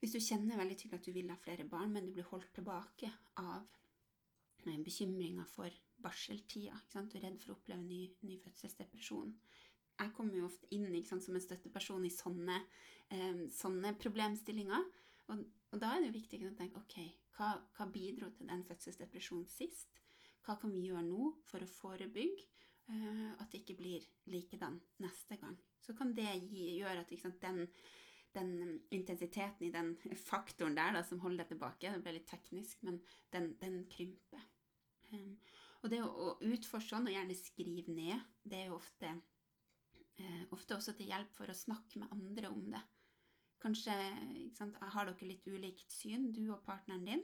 hvis 0.01 0.15
du, 0.15 0.19
kjenner 0.19 0.59
veldig 0.59 0.77
tydelig 0.79 0.99
at 0.99 1.07
du 1.07 1.13
vil 1.15 1.29
ha 1.31 1.37
flere 1.39 1.67
barn, 1.69 1.93
men 1.93 2.07
du 2.07 2.15
blir 2.15 2.27
holdt 2.31 2.49
tilbake 2.57 3.11
av 3.39 3.67
eh, 4.65 4.79
bekymringer 4.81 5.47
for 5.49 5.69
barseltida, 6.01 6.79
du 6.91 7.17
er 7.19 7.27
redd 7.27 7.37
for 7.43 7.53
å 7.53 7.59
oppleve 7.59 7.85
ny, 7.85 8.01
ny 8.25 8.39
fødselsdepresjon. 8.41 9.35
Jeg 10.01 10.13
kommer 10.17 10.39
jo 10.39 10.47
ofte 10.47 10.67
inn 10.73 10.89
sant, 11.05 11.21
som 11.23 11.37
en 11.37 11.43
støtteperson 11.43 12.07
i 12.07 12.13
sånne, 12.13 12.57
eh, 13.13 13.45
sånne 13.53 13.93
problemstillinger. 14.01 14.89
Og, 15.31 15.41
og, 15.71 15.79
da 15.79 15.93
er 15.93 16.03
det 16.03 16.11
jo 16.11 16.17
viktig 16.19 16.39
å 16.47 16.55
tenke 16.59 16.81
ok, 16.81 16.97
hva, 17.37 17.53
hva 17.77 17.87
bidro 17.91 18.31
til 18.35 18.49
den 18.51 18.63
fødselsdepresjonen 18.67 19.47
sist? 19.49 20.01
Hva 20.45 20.57
kan 20.59 20.73
vi 20.73 20.87
gjøre 20.87 21.05
nå 21.05 21.31
for 21.47 21.63
å 21.63 21.69
forebygge 21.69 22.47
uh, 22.89 23.31
at 23.39 23.47
det 23.51 23.61
ikke 23.61 23.77
blir 23.79 24.05
likedan 24.31 24.79
neste 25.03 25.37
gang? 25.41 25.57
Så 25.81 25.95
kan 25.97 26.13
det 26.17 26.27
gi, 26.49 26.75
gjøre 26.81 27.05
at 27.05 27.13
sant, 27.21 27.39
den, 27.41 27.63
den, 28.35 28.53
intensiteten 28.93 29.67
i 29.67 29.73
den 29.73 29.93
faktoren 30.19 30.77
der 30.77 30.97
da, 30.97 31.05
som 31.07 31.21
holder 31.23 31.45
deg 31.45 31.53
tilbake, 31.53 31.93
det 31.93 32.03
ble 32.03 32.17
litt 32.17 32.29
teknisk, 32.29 32.81
men 32.87 32.99
den, 33.33 33.53
den 33.61 33.83
krymper. 33.91 34.47
Um, 35.11 35.35
og 35.81 35.93
det 35.93 36.01
å, 36.03 36.09
å 36.09 36.31
utforske 36.51 36.95
sånn, 36.95 37.07
og 37.07 37.15
gjerne 37.15 37.37
skrive 37.37 37.93
ned, 37.93 38.25
det 38.43 38.65
er 38.65 38.73
jo 38.73 38.81
ofte, 38.81 39.13
uh, 40.19 40.43
ofte 40.57 40.77
også 40.77 40.97
til 40.97 41.13
hjelp 41.13 41.31
for 41.37 41.53
å 41.53 41.61
snakke 41.63 42.01
med 42.01 42.17
andre 42.17 42.51
om 42.51 42.67
det. 42.73 42.83
Kanskje 43.61 43.93
sant, 44.57 44.77
har 44.95 45.05
dere 45.09 45.27
litt 45.29 45.45
ulikt 45.45 45.93
syn, 45.93 46.31
du 46.33 46.47
og 46.49 46.63
partneren 46.65 47.05
din. 47.05 47.23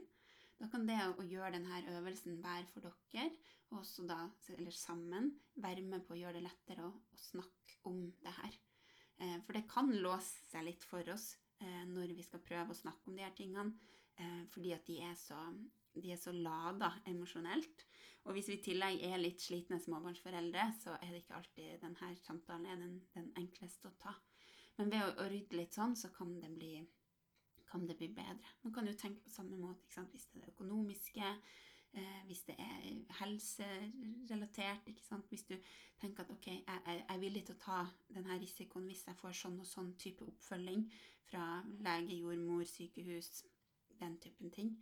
Da 0.58 0.66
kan 0.70 0.86
det 0.86 0.98
å 1.18 1.24
gjøre 1.26 1.54
denne 1.54 1.80
øvelsen 1.94 2.38
hver 2.42 2.66
for 2.72 2.86
dere, 2.86 3.28
da, 4.08 4.20
eller 4.56 4.74
sammen, 4.74 5.32
være 5.60 5.84
med 5.86 6.06
på 6.06 6.16
å 6.16 6.18
gjøre 6.18 6.38
det 6.38 6.46
lettere 6.46 6.86
å, 6.86 6.90
å 6.90 7.20
snakke 7.20 7.78
om 7.90 8.00
det 8.24 8.32
her. 8.40 8.56
Eh, 9.18 9.36
for 9.46 9.54
det 9.54 9.66
kan 9.70 9.90
låse 10.02 10.46
seg 10.48 10.66
litt 10.66 10.86
for 10.86 11.10
oss 11.12 11.32
eh, 11.62 11.84
når 11.90 12.14
vi 12.16 12.26
skal 12.26 12.42
prøve 12.42 12.74
å 12.74 12.80
snakke 12.80 13.10
om 13.10 13.18
de 13.18 13.26
her 13.26 13.34
tingene, 13.38 13.74
eh, 14.18 14.42
fordi 14.54 14.74
at 14.74 14.86
de 14.86 14.98
er 15.06 15.14
så, 15.18 15.38
så 16.22 16.34
lada 16.34 16.92
emosjonelt. 17.10 17.86
Og 18.26 18.34
hvis 18.36 18.50
vi 18.50 18.58
i 18.58 18.64
tillegg 18.64 19.02
er 19.08 19.20
litt 19.20 19.42
slitne 19.42 19.78
småbarnsforeldre, 19.82 20.70
så 20.82 20.94
er 20.98 21.12
det 21.12 21.22
ikke 21.22 21.38
alltid 21.38 21.78
denne 21.82 22.14
samtalen 22.22 22.66
er 22.66 22.82
den, 22.82 22.98
den 23.14 23.30
enkleste 23.40 23.90
å 23.90 23.96
ta. 24.00 24.14
Men 24.78 24.92
ved 24.94 25.02
å, 25.02 25.10
å, 25.18 25.26
rydde 25.30 25.58
litt 25.58 25.74
sånn, 25.74 25.96
så 25.98 26.10
kan 26.14 26.36
det 26.42 26.50
bli, 26.54 26.76
kan 27.70 27.86
det 27.88 27.98
bli 27.98 28.10
bedre. 28.14 28.54
Man 28.62 28.74
kan 28.74 28.86
jo 28.86 28.94
tenke 28.98 29.24
på 29.24 29.34
samme 29.34 29.58
måte 29.58 30.04
hvis 30.12 30.28
det 30.30 30.38
er 30.38 30.46
det 30.46 30.54
økonomiske, 30.54 31.32
eh, 31.98 32.20
hvis 32.28 32.44
det 32.46 32.56
er 32.62 32.86
helserelatert. 33.20 34.86
Hvis 35.32 35.48
du 35.50 35.56
tenker 36.00 36.24
at 36.24 36.32
ok, 36.34 36.48
jeg, 36.52 36.82
jeg 36.86 37.04
er 37.08 37.22
villig 37.24 37.44
til 37.48 37.58
å 37.58 37.62
ta 37.64 37.80
denne 38.14 38.38
risikoen 38.38 38.86
hvis 38.86 39.06
jeg 39.08 39.18
får 39.18 39.34
sånn 39.42 39.58
og 39.58 39.68
sånn 39.68 39.92
type 39.98 40.26
oppfølging 40.30 40.86
fra 41.28 41.48
lege, 41.84 42.22
jordmor, 42.22 42.64
sykehus, 42.68 43.42
den 43.98 44.16
typen 44.22 44.54
ting. 44.54 44.72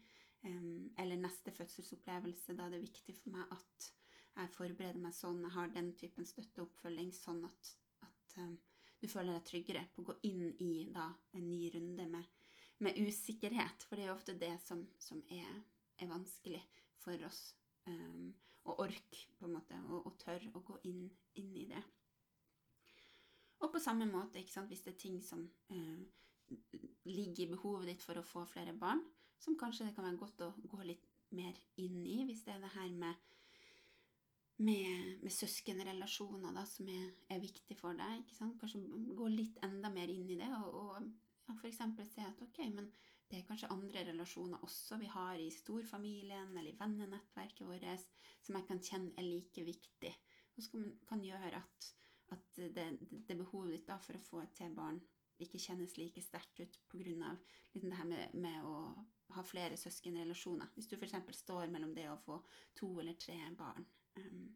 Um, 0.44 0.92
eller 1.00 1.18
neste 1.18 1.50
fødselsopplevelse, 1.50 2.54
da 2.54 2.66
er 2.66 2.76
det 2.76 2.84
viktig 2.84 3.16
for 3.18 3.34
meg 3.34 3.56
at 3.56 3.92
jeg 4.36 4.52
forbereder 4.52 5.00
meg 5.00 5.14
sånn, 5.16 5.40
jeg 5.42 5.54
har 5.56 5.72
den 5.72 5.94
typen 5.96 6.28
støtte 6.28 6.60
og 6.60 6.68
oppfølging, 6.68 7.08
sånn 7.16 7.40
at, 7.48 7.70
at 8.04 8.36
um, 8.44 8.58
du 9.00 9.08
føler 9.10 9.36
deg 9.36 9.44
tryggere 9.46 9.84
på 9.92 10.02
å 10.02 10.08
gå 10.10 10.16
inn 10.28 10.48
i 10.62 10.72
da, 10.94 11.10
en 11.36 11.46
ny 11.50 11.68
runde 11.74 12.06
med, 12.10 12.30
med, 12.84 12.98
usikkerhet. 12.98 13.84
For 13.86 13.96
det 13.96 14.06
er 14.06 14.10
jo 14.10 14.16
ofte 14.16 14.36
det 14.40 14.54
som, 14.64 14.82
som 15.02 15.20
er, 15.32 15.52
er, 15.98 16.10
vanskelig 16.10 16.62
for 17.02 17.28
oss. 17.28 17.42
Um, 17.86 18.32
å 18.66 18.74
orke, 18.82 19.28
på 19.38 19.46
en 19.46 19.54
måte, 19.54 19.76
og, 19.86 20.08
og 20.08 20.16
tørre 20.18 20.50
å 20.58 20.62
gå 20.66 20.80
inn, 20.90 21.04
inn, 21.38 21.52
i 21.54 21.68
det. 21.70 21.82
Og 23.62 23.70
på 23.70 23.78
samme 23.82 24.08
måte, 24.10 24.42
hvis 24.42 24.82
det 24.82 24.96
er 24.96 24.98
ting 24.98 25.20
som 25.22 25.44
uh, 25.70 26.00
ligger 27.06 27.44
i 27.44 27.52
behovet 27.52 27.92
ditt 27.92 28.02
for 28.02 28.18
å 28.18 28.26
få 28.26 28.42
flere 28.50 28.74
barn, 28.74 29.04
som 29.38 29.54
kanskje 29.60 29.86
det 29.86 29.94
kan 29.94 30.08
være 30.08 30.18
godt 30.18 30.42
å 30.48 30.50
gå 30.66 30.82
litt 30.88 31.06
mer 31.36 31.54
inn 31.82 32.02
i, 32.02 32.24
hvis 32.26 32.42
det 32.46 32.56
er 32.56 32.64
det 32.64 32.72
her 32.74 32.90
med 32.98 33.22
med, 34.56 35.18
med 35.22 35.32
søskenrelasjoner 35.32 36.54
da, 36.56 36.64
som 36.68 36.88
er, 36.88 37.10
er, 37.28 37.42
viktig 37.42 37.76
for 37.78 37.96
deg. 37.98 38.24
Kanskje 38.60 38.82
gå 39.18 39.28
litt 39.32 39.58
enda 39.66 39.90
mer 39.92 40.12
inn 40.12 40.30
i 40.32 40.38
det, 40.40 40.48
og, 40.62 40.78
og 40.80 41.10
ja, 41.46 41.56
f.eks. 41.58 41.82
se 42.12 42.24
at 42.24 42.42
ok, 42.42 42.62
men 42.72 42.88
det 43.26 43.40
er 43.40 43.48
kanskje 43.48 43.72
andre 43.74 44.04
relasjoner 44.06 44.62
også 44.62 45.00
vi 45.00 45.10
har 45.10 45.40
i 45.42 45.50
storfamilien 45.50 46.54
eller 46.54 46.70
i 46.70 46.78
vennenettverket 46.78 47.66
vårt, 47.66 48.06
som 48.46 48.58
jeg 48.58 48.68
kan 48.68 48.82
kjenne 48.88 49.14
er 49.18 49.26
like 49.26 49.66
viktig, 49.66 50.14
og 50.56 50.64
som 50.64 50.88
kan 51.08 51.24
gjøre 51.24 51.58
at, 51.58 51.90
at 52.36 52.62
det, 52.76 52.86
det, 53.02 53.36
behovet 53.36 53.74
ditt 53.74 53.88
da 53.90 53.98
for 54.02 54.16
å 54.16 54.24
få 54.24 54.46
til 54.56 54.74
barn 54.78 55.02
ikke 55.42 55.60
kjennes 55.60 55.98
like 56.00 56.22
sterkt 56.24 56.62
ut 56.62 56.78
pga. 56.88 57.34
Liksom 57.74 57.90
det 57.90 57.98
her 57.98 58.08
med, 58.08 58.36
med 58.40 58.64
å 58.64 58.76
ha 59.36 59.42
flere 59.44 59.76
søskenrelasjoner. 59.76 60.70
Hvis 60.74 60.88
du 60.88 60.96
f.eks. 60.96 61.18
står 61.42 61.68
mellom 61.72 61.92
det 61.94 62.06
å 62.08 62.16
få 62.22 62.38
to 62.78 62.94
eller 63.02 63.18
tre 63.20 63.36
barn. 63.58 63.84
Um, 64.20 64.46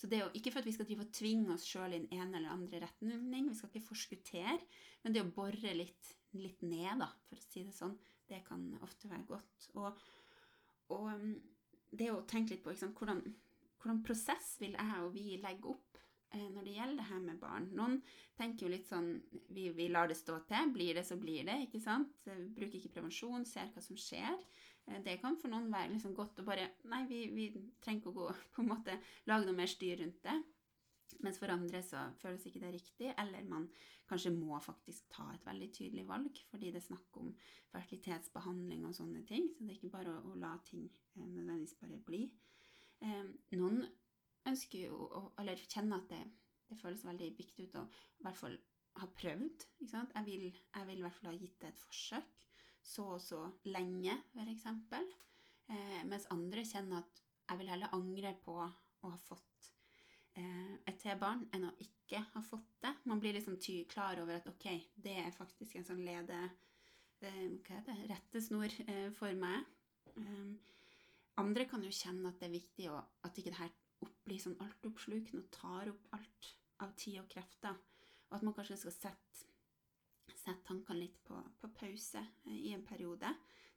så 0.00 0.08
det 0.08 0.16
er 0.16 0.22
jo 0.24 0.38
ikke 0.38 0.54
for 0.54 0.62
at 0.62 0.68
vi 0.68 0.72
skal 0.72 0.86
drive 0.88 1.04
og 1.04 1.12
tvinge 1.12 1.52
oss 1.52 1.66
sjøl 1.68 1.92
i 1.92 1.98
en 2.00 2.08
ene 2.16 2.38
eller 2.38 2.54
andre 2.54 2.80
retning, 2.86 3.50
vi 3.50 3.56
skal 3.58 3.68
ikke 3.68 3.90
forskuttere, 3.90 4.56
men 5.02 5.12
det 5.12 5.20
å 5.20 5.32
bore 5.36 5.74
litt, 5.76 6.14
litt 6.40 6.62
ned, 6.64 7.02
da, 7.02 7.10
for 7.28 7.36
å 7.36 7.44
si 7.44 7.66
det 7.66 7.74
sånn, 7.76 7.98
det 8.30 8.40
kan 8.46 8.64
ofte 8.80 9.10
være 9.10 9.26
godt. 9.28 9.68
Og, 9.76 10.00
og 10.96 11.06
um, 11.12 11.34
det 11.90 12.08
å 12.14 12.22
tenke 12.30 12.54
litt 12.54 12.64
på 12.64 12.72
sant, 12.78 12.96
hvordan, 12.96 13.20
hvordan, 13.82 14.00
prosess 14.06 14.54
vil 14.62 14.76
jeg 14.78 15.04
og 15.04 15.12
vi 15.14 15.36
legge 15.42 15.74
opp 15.74 16.00
eh, 16.32 16.48
når 16.48 16.64
det 16.64 16.74
gjelder 16.78 17.00
det 17.02 17.08
her 17.10 17.22
med 17.26 17.40
barn. 17.42 17.68
Noen 17.76 18.00
tenker 18.38 18.66
jo 18.66 18.72
litt 18.72 18.88
sånn 18.88 19.12
vi, 19.52 19.68
vi 19.76 19.90
lar 19.92 20.08
det 20.08 20.16
stå 20.18 20.38
til. 20.48 20.72
Blir 20.72 20.96
det, 20.96 21.04
så 21.08 21.18
blir 21.20 21.44
det. 21.48 21.58
ikke 21.66 21.82
sant? 21.82 22.14
Bruker 22.56 22.78
ikke 22.78 22.94
prevensjon, 22.96 23.44
ser 23.48 23.72
hva 23.74 23.84
som 23.84 23.98
skjer. 23.98 24.38
Eh, 24.88 25.02
det 25.04 25.18
kan 25.22 25.36
for 25.40 25.52
noen 25.52 25.70
være 25.72 25.92
liksom 25.94 26.14
godt 26.16 26.40
å 26.42 26.46
bare 26.46 26.70
Nei, 26.90 27.04
vi, 27.10 27.24
vi, 27.34 27.50
trenger 27.82 28.02
ikke 28.02 28.14
å 28.14 28.18
gå 28.18 28.30
på 28.56 28.64
en 28.64 28.72
måte 28.72 28.96
lage 29.30 29.46
noe 29.48 29.58
mer 29.58 29.70
styr 29.70 30.00
rundt 30.02 30.22
det. 30.26 30.38
Mens 31.20 31.40
for 31.40 31.52
andre 31.52 31.82
så 31.84 32.04
føles 32.20 32.44
ikke 32.46 32.62
det 32.62 32.70
riktig, 32.76 33.08
eller 33.18 33.44
man 33.48 33.66
kanskje 34.08 34.32
må 34.32 34.58
faktisk 34.62 35.08
ta 35.12 35.26
et 35.34 35.44
veldig 35.46 35.68
tydelig 35.74 36.04
valg 36.08 36.38
fordi 36.50 36.70
det 36.72 36.80
er 36.80 36.86
snakk 36.86 37.18
om 37.20 37.32
fertilitetsbehandling 37.72 38.86
og 38.88 38.94
sånne 38.96 39.24
ting. 39.28 39.50
Så 39.54 39.66
det 39.66 39.74
er 39.74 39.80
ikke 39.80 39.94
bare 39.96 40.14
å, 40.14 40.32
å 40.32 40.38
la 40.40 40.54
ting 40.66 40.86
eh, 40.86 41.26
nødvendigvis 41.26 41.76
bare 41.82 42.00
bli. 42.06 42.24
Eh, 43.04 43.26
noen 43.58 43.82
ønsker 44.48 44.86
jo, 44.86 45.06
å, 45.06 45.24
eller 45.42 45.60
kjenner 45.66 46.00
at 46.00 46.12
det, 46.12 46.22
det, 46.70 46.78
føles 46.80 47.04
veldig 47.06 47.32
viktig 47.38 47.68
ut 47.68 47.80
å 47.82 47.86
i 47.86 48.26
hvert 48.26 48.40
fall 48.40 48.56
ha 49.00 49.06
prøvd. 49.20 49.66
Jeg 49.84 50.24
vil, 50.26 50.48
jeg 50.50 50.88
vil 50.88 50.98
i 50.98 51.04
hvert 51.04 51.18
fall 51.18 51.30
ha 51.30 51.38
gitt 51.38 51.60
det 51.62 51.70
et 51.70 51.84
forsøk 51.84 52.36
så 53.00 53.08
og 53.16 53.20
så 53.24 53.40
lenge, 53.72 54.14
f.eks. 54.34 54.66
Eh, 55.70 56.00
mens 56.08 56.28
andre 56.34 56.64
kjenner 56.66 57.00
at 57.00 57.20
jeg 57.48 57.60
vil 57.60 57.70
heller 57.72 57.94
angre 57.96 58.32
på 58.44 58.56
å 58.60 59.10
ha 59.10 59.18
fått 59.24 59.70
eh, 60.36 60.74
et 60.84 60.98
T-barn 61.00 61.46
enn 61.56 61.68
å 61.70 61.76
ikke 61.80 62.20
ha 62.34 62.42
fått 62.44 62.74
det. 62.84 62.92
Man 63.08 63.22
blir 63.22 63.36
liksom 63.36 63.56
ty 63.62 63.80
klar 63.88 64.20
over 64.20 64.36
at 64.36 64.48
ok, 64.50 64.68
det 65.00 65.16
er 65.22 65.36
faktisk 65.36 65.78
en 65.78 65.88
sånn 65.88 66.04
lede... 66.04 66.42
Eh, 67.20 67.46
hva 67.64 67.78
er 67.78 67.86
det? 67.88 67.96
Rettesnor 68.10 68.76
eh, 68.86 69.08
for 69.16 69.36
meg. 69.36 69.64
Um, 70.16 70.54
andre 71.40 71.66
kan 71.68 71.84
jo 71.84 71.92
kjenne 71.92 72.30
at 72.30 72.40
det 72.40 72.48
er 72.48 72.56
viktig 72.58 72.88
å, 72.92 72.96
at 73.24 73.36
ikke 73.36 73.52
det 73.52 73.60
her 73.60 73.74
blir 74.26 74.40
sånn 74.40 74.56
altoppslukende 74.64 75.42
og 75.44 75.52
tar 75.54 75.92
opp 75.92 76.08
alt 76.16 76.50
av 76.84 76.94
tid 77.00 77.20
og 77.20 77.28
krefter. 77.32 77.76
Og 78.30 78.38
at 78.38 78.46
man 78.46 78.56
kanskje 78.56 78.78
skal 78.80 78.96
sette 78.96 79.49
sette 80.38 80.66
tankene 80.68 81.00
litt 81.02 81.18
på, 81.26 81.38
på, 81.60 81.70
pause 81.76 82.22
eh, 82.46 82.58
i 82.70 82.74
en 82.76 82.84
periode. 82.86 83.30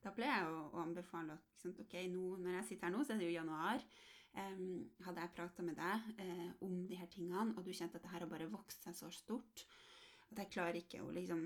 Da 0.04 0.12
pleier 0.16 0.42
jeg 0.44 0.52
å, 0.52 0.64
å 0.74 0.82
anbefale 0.84 1.38
at 1.38 1.62
sant, 1.62 1.80
ok, 1.80 1.96
nå, 2.12 2.36
når 2.44 2.60
jeg 2.60 2.70
sitter 2.72 2.90
her 2.90 2.96
nå, 2.96 3.04
så 3.06 3.16
er 3.16 3.22
det 3.22 3.30
jo 3.32 3.38
januar. 3.38 3.86
Um, 4.34 4.88
hadde 5.06 5.22
jeg 5.22 5.36
prata 5.36 5.62
med 5.62 5.78
deg 5.78 6.08
uh, 6.18 6.48
om 6.66 6.80
de 6.90 6.98
her 6.98 7.10
tingene, 7.14 7.54
og 7.54 7.66
du 7.66 7.70
kjente 7.70 8.00
at 8.00 8.06
det 8.06 8.14
her 8.16 8.26
har 8.26 8.32
bare 8.32 8.50
vokst 8.50 8.82
seg 8.82 8.96
så 8.98 9.12
stort 9.14 9.62
at 10.34 10.42
jeg 10.42 10.54
klarer 10.56 10.80
ikke 10.80 11.04
å 11.04 11.12
liksom 11.14 11.44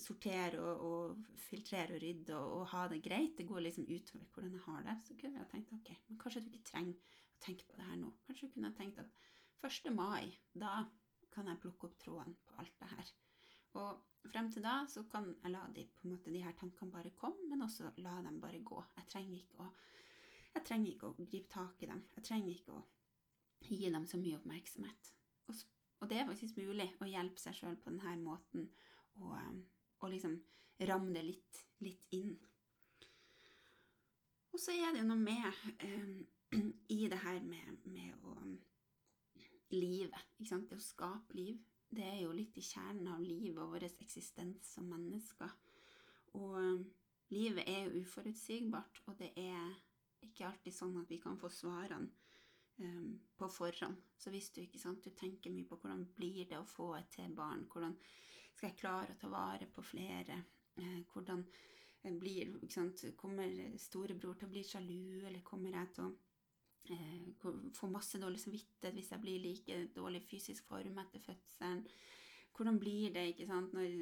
sortere 0.00 0.60
og, 0.62 0.84
og 0.86 1.40
filtrere 1.48 1.96
og 1.96 2.02
rydde 2.02 2.36
og, 2.36 2.52
og, 2.60 2.66
ha 2.72 2.84
det 2.90 3.00
greit, 3.04 3.34
det 3.38 3.48
går 3.48 3.66
liksom 3.66 3.88
utover 3.90 4.28
hvordan 4.32 4.54
jeg 4.56 4.64
har 4.66 4.86
det, 4.86 4.96
så 5.06 5.16
kunne 5.20 5.42
jeg 5.42 5.50
tenkt 5.50 5.74
ok, 5.76 5.90
men 6.08 6.20
kanskje 6.22 6.42
du 6.44 6.48
ikke 6.50 6.68
trenger 6.70 6.94
å 6.94 7.42
tenke 7.44 7.66
på 7.68 7.78
det 7.78 7.88
her 7.88 7.98
nå. 8.00 8.12
Kanskje 8.26 8.48
du 8.48 8.54
kunne 8.54 8.72
tenkt 8.78 9.02
at 9.02 9.18
1. 9.66 9.90
mai, 9.92 10.30
da 10.56 10.84
kan 11.34 11.50
jeg 11.50 11.60
plukke 11.62 11.90
opp 11.90 11.98
tråden 12.00 12.38
på 12.48 12.56
alt 12.62 12.78
det 12.80 12.90
her. 12.94 13.12
Og 13.78 14.30
frem 14.32 14.50
til 14.52 14.64
da 14.64 14.80
så 14.90 15.04
kan 15.10 15.28
jeg 15.30 15.52
la 15.52 15.62
de, 15.74 15.86
på 15.94 16.06
en 16.06 16.14
måte, 16.14 16.32
de 16.32 16.42
her 16.42 16.56
tankene 16.58 16.92
bare 16.92 17.12
komme, 17.18 17.48
men 17.48 17.62
også 17.62 17.92
la 18.02 18.16
dem 18.24 18.40
bare 18.42 18.62
gå. 18.64 18.82
Jeg 18.96 19.08
trenger 19.12 19.36
ikke 19.38 19.64
å, 19.64 19.68
jeg 20.54 20.64
trenger 20.66 20.92
ikke 20.92 21.10
å 21.10 21.16
gripe 21.18 21.52
tak 21.52 21.82
i 21.82 21.90
dem. 21.90 22.02
Jeg 22.16 22.26
trenger 22.26 22.54
ikke 22.54 22.76
å 22.78 22.84
gi 23.68 23.90
dem 23.90 24.06
så 24.08 24.20
mye 24.20 24.38
oppmerksomhet. 24.40 25.12
Og, 25.48 25.64
og 26.00 26.10
det 26.10 26.20
er 26.20 26.28
faktisk 26.30 26.60
mulig 26.60 26.88
å 27.00 27.08
hjelpe 27.08 27.42
seg 27.42 27.58
sjøl 27.58 27.78
på 27.80 27.92
denne 27.92 28.16
måten 28.24 28.70
og, 29.20 29.36
og 30.00 30.10
liksom 30.12 30.38
ramme 30.88 31.12
det 31.14 31.24
litt, 31.26 31.64
litt, 31.84 32.06
inn. 32.16 32.38
Og 34.50 34.58
så 34.58 34.74
er 34.74 34.92
det 34.92 35.04
jo 35.04 35.10
noe 35.10 35.20
med 35.20 35.46
um, 35.84 36.14
i 36.96 37.04
det 37.10 37.20
her 37.22 37.38
med, 37.44 37.84
med 37.84 38.26
å 38.26 38.34
livet, 39.70 40.24
ikke 40.40 40.50
sant? 40.50 40.66
det 40.66 40.80
å 40.80 40.82
skape 40.82 41.36
liv 41.38 41.60
det 41.90 42.06
er 42.06 42.20
jo 42.22 42.32
litt 42.34 42.56
i 42.58 42.64
kjernen 42.64 43.08
av 43.10 43.22
livet 43.22 43.58
og 43.58 43.74
vår 43.74 43.88
eksistens 43.88 44.72
som 44.76 44.86
mennesker. 44.90 45.52
Og 46.38 46.56
um, 46.56 46.84
livet 47.34 47.66
er 47.66 47.86
jo 47.86 48.04
uforutsigbart, 48.04 49.02
og 49.10 49.18
det 49.18 49.32
er 49.40 49.72
ikke 50.22 50.46
alltid 50.46 50.76
sånn 50.76 50.98
at 51.00 51.10
vi 51.10 51.18
kan 51.22 51.38
få 51.40 51.50
svarene 51.50 52.10
um, 52.78 53.16
på 53.36 53.48
forhånd. 53.50 53.98
Så 54.14 54.30
hvis 54.30 54.52
du 54.54 54.62
ikke 54.62 54.82
sant, 54.82 55.02
du 55.02 55.10
tenker 55.16 55.50
mye 55.54 55.66
på 55.66 55.80
hvordan 55.80 56.06
blir 56.14 56.44
det 56.46 56.60
å 56.60 56.68
få 56.68 56.92
et 57.00 57.10
til 57.16 57.34
barn, 57.34 57.66
hvordan 57.72 57.96
skal 58.54 58.70
jeg 58.70 58.80
klare 58.82 59.14
å 59.14 59.20
ta 59.20 59.28
vare 59.32 59.66
på 59.72 59.82
flere, 59.82 60.36
eh, 60.76 60.98
hvordan 61.12 61.42
eh, 62.04 62.16
blir, 62.20 62.50
ikke 62.60 62.74
sant, 62.74 63.04
kommer 63.16 63.48
storebror 63.80 64.36
til 64.36 64.50
å 64.50 64.52
bli 64.52 64.64
sjalu, 64.66 65.22
eller 65.24 65.40
kommer 65.46 65.78
jeg 65.78 65.94
til 65.96 66.10
å 66.10 66.16
eh, 66.90 67.30
få 67.76 67.90
masse 67.90 68.20
dårlig 68.20 68.40
samvittighet 68.40 68.96
hvis 68.96 69.12
jeg 69.12 69.22
blir 69.22 69.44
like 69.44 69.80
dårlig 69.96 70.22
fysisk 70.30 70.66
form 70.70 70.98
etter 71.02 71.22
fødselen. 71.24 71.84
Hvordan 72.56 72.78
blir 72.78 73.12
det 73.14 73.26
ikke 73.30 73.46
sant, 73.46 73.72
når, 73.72 73.92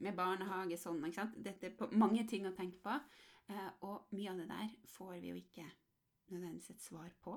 med 0.00 0.16
barnehage 0.16 0.78
sånn? 0.80 1.02
ikke 1.04 1.20
sant? 1.20 1.38
Dette 1.44 1.72
er 1.72 1.96
mange 1.98 2.26
ting 2.28 2.46
å 2.48 2.54
tenke 2.56 2.80
på. 2.84 2.96
Eh, 3.50 3.70
og 3.86 4.12
mye 4.16 4.32
av 4.32 4.40
det 4.40 4.48
der 4.50 4.74
får 4.94 5.16
vi 5.18 5.32
jo 5.32 5.40
ikke 5.40 5.66
nødvendigvis 6.30 6.70
et 6.74 6.84
svar 6.84 7.10
på. 7.24 7.36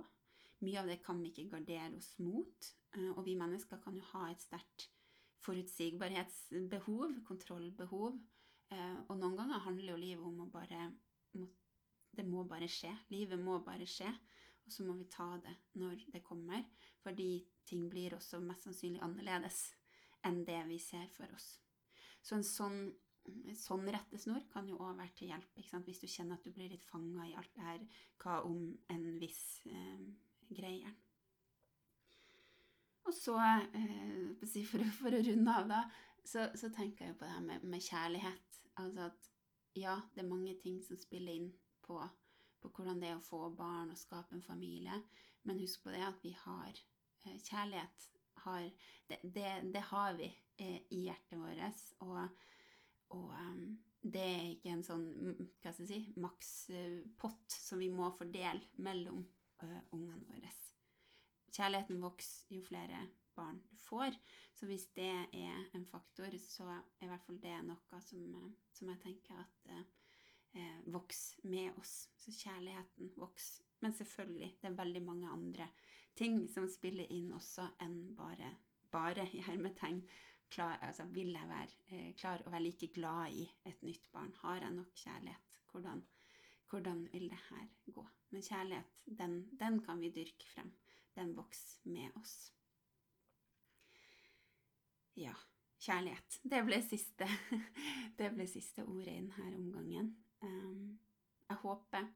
Mye 0.64 0.80
av 0.80 0.90
det 0.90 1.02
kan 1.04 1.20
vi 1.22 1.32
ikke 1.32 1.50
gardere 1.58 1.98
oss 1.98 2.14
mot. 2.24 2.70
Eh, 2.96 3.10
og 3.16 3.24
vi 3.26 3.36
mennesker 3.40 3.82
kan 3.84 3.98
jo 3.98 4.06
ha 4.14 4.30
et 4.32 4.44
sterkt 4.44 4.88
forutsigbarhetsbehov, 5.44 7.18
kontrollbehov. 7.28 8.20
Eh, 8.72 9.00
og 9.10 9.18
noen 9.18 9.36
ganger 9.40 9.66
handler 9.66 9.94
jo 9.94 10.04
livet 10.06 10.28
om 10.28 10.46
å 10.46 10.52
bare 10.52 10.92
Det 12.14 12.22
må 12.30 12.44
bare 12.46 12.68
skje. 12.70 12.92
Livet 13.10 13.42
må 13.42 13.58
bare 13.66 13.88
skje. 13.90 14.12
Og 14.64 14.72
så 14.72 14.86
må 14.88 14.96
vi 14.98 15.10
ta 15.12 15.28
det 15.44 15.56
når 15.80 16.06
det 16.14 16.24
kommer, 16.24 16.64
fordi 17.04 17.44
ting 17.68 17.90
blir 17.92 18.16
også 18.16 18.40
mest 18.44 18.68
sannsynlig 18.68 19.02
annerledes 19.04 19.66
enn 20.28 20.44
det 20.48 20.62
vi 20.70 20.80
ser 20.80 21.10
for 21.16 21.28
oss. 21.36 21.58
Så 22.24 22.38
en 22.38 22.46
sånn, 22.48 22.84
en 23.28 23.58
sånn 23.60 23.88
rettesnor 23.92 24.46
kan 24.52 24.70
jo 24.72 24.80
òg 24.80 24.96
være 25.00 25.16
til 25.18 25.34
hjelp, 25.34 25.58
hvis 25.88 26.04
du 26.04 26.08
kjenner 26.08 26.40
at 26.40 26.46
du 26.48 26.54
blir 26.56 26.72
litt 26.72 26.86
fanga 26.88 27.28
i 27.28 27.36
alt 27.40 27.52
det 27.58 27.66
her 27.68 27.84
hva 28.24 28.40
om 28.48 28.70
en 28.94 29.10
viss 29.20 29.44
eh, 29.68 30.06
greier. 30.54 30.96
Og 33.04 33.14
så, 33.14 33.36
eh, 33.76 34.64
for, 34.70 34.84
for, 35.00 35.12
å 35.12 35.22
runde 35.28 35.58
av, 35.60 35.68
da, 35.68 35.82
så, 36.24 36.48
så, 36.56 36.72
tenker 36.72 37.10
jeg 37.10 37.18
på 37.20 37.28
det 37.28 37.36
her 37.36 37.44
med, 37.44 37.64
med, 37.68 37.84
kjærlighet. 37.84 38.60
Altså 38.80 39.10
at 39.10 39.32
ja, 39.76 39.98
det 40.16 40.24
er 40.24 40.30
mange 40.30 40.56
ting 40.62 40.80
som 40.86 41.00
spiller 41.00 41.36
inn 41.36 41.50
på, 41.84 42.00
på 42.64 42.72
hvordan 42.74 43.02
det 43.02 43.12
er 43.12 43.20
å 43.20 43.26
få 43.26 43.46
barn 43.58 43.92
og 43.94 44.00
skape 44.00 44.36
en 44.38 44.46
familie, 44.46 45.00
men 45.44 45.60
husk 45.60 45.84
på 45.84 45.94
det 45.94 46.04
at 46.08 46.20
vi 46.24 46.34
har 46.44 46.72
eh, 46.72 47.38
kjærlighet. 47.38 48.10
Har, 48.44 48.66
det, 49.08 49.20
det, 49.24 49.50
det, 49.72 49.84
har 49.92 50.16
vi 50.18 50.28
eh, 50.60 50.80
i 50.92 51.04
hjertet 51.06 51.40
vårt. 51.40 51.84
Og, 52.04 52.20
og 53.16 53.30
um, 53.32 53.78
det 54.04 54.24
er 54.24 54.50
ikke 54.52 54.74
en 54.74 54.84
sånn 54.84 55.06
hva 55.62 55.72
skal 55.72 55.86
jeg 55.86 55.92
si, 55.92 56.20
makspott 56.20 57.56
som 57.56 57.80
vi 57.84 57.92
må 57.94 58.10
fordele 58.18 58.68
mellom 58.84 59.24
uh, 59.64 59.82
ungene 59.96 60.24
våre. 60.28 60.52
Kjærligheten 61.54 62.02
vokser 62.02 62.56
jo 62.58 62.64
flere 62.66 63.04
barn 63.38 63.60
du 63.70 63.78
får. 63.86 64.16
Så 64.58 64.66
hvis 64.70 64.88
det 64.98 65.12
er 65.12 65.68
en 65.76 65.86
faktor, 65.90 66.34
så 66.42 66.66
er 66.72 67.06
i 67.06 67.10
hvert 67.12 67.26
fall 67.28 67.40
det 67.44 67.60
noe 67.68 68.02
som, 68.02 68.24
som 68.74 68.90
jeg 68.90 69.02
tenker 69.04 69.38
at 69.44 69.70
eh, 70.54 70.80
vokser 70.94 71.48
med 71.50 71.80
oss. 71.80 72.10
Så 72.18 72.32
kjærligheten 72.32 73.14
vokser. 73.18 73.66
Men 73.84 73.94
selvfølgelig, 73.94 74.54
det 74.62 74.70
er 74.70 74.78
veldig 74.78 75.02
mange 75.04 75.30
andre 75.30 75.68
ting 76.16 76.46
som 76.50 76.70
spiller 76.70 77.10
inn 77.12 77.34
også 77.36 77.68
enn 77.84 77.98
bare, 78.16 78.54
bare 78.92 79.28
i 79.34 79.42
hermetegn. 79.44 80.04
Klar, 80.54 80.78
altså, 80.86 81.08
vil 81.10 81.34
jeg 81.34 81.50
være 81.50 81.82
eh, 81.90 82.14
klar 82.16 82.46
å 82.46 82.54
være 82.54 82.68
like 82.68 82.92
glad 82.96 83.34
i 83.34 83.48
et 83.66 83.82
nytt 83.84 84.12
barn? 84.14 84.34
Har 84.44 84.62
jeg 84.62 84.78
nok 84.78 84.94
kjærlighet? 85.04 85.60
Hvordan, 85.72 86.06
hvordan 86.70 87.08
vil 87.12 87.28
det 87.32 87.42
her 87.50 87.68
gå? 87.92 88.08
Men 88.30 88.46
kjærlighet, 88.46 88.98
den, 89.06 89.38
den 89.60 89.82
kan 89.86 90.02
vi 90.02 90.14
dyrke 90.14 90.48
frem 90.54 90.72
den 91.16 91.36
vokser 91.38 91.90
med 91.90 92.12
oss. 92.16 92.54
Ja, 95.14 95.34
kjærlighet. 95.80 96.40
Det 96.44 96.64
ble 96.66 96.80
siste, 96.82 97.28
det 98.20 98.32
ble 98.34 98.48
siste 98.50 98.86
ordet 98.86 99.14
i 99.14 99.20
denne 99.22 99.58
omgangen. 99.60 100.14
Um, 100.44 101.00
jeg 101.50 101.58
håper 101.64 102.08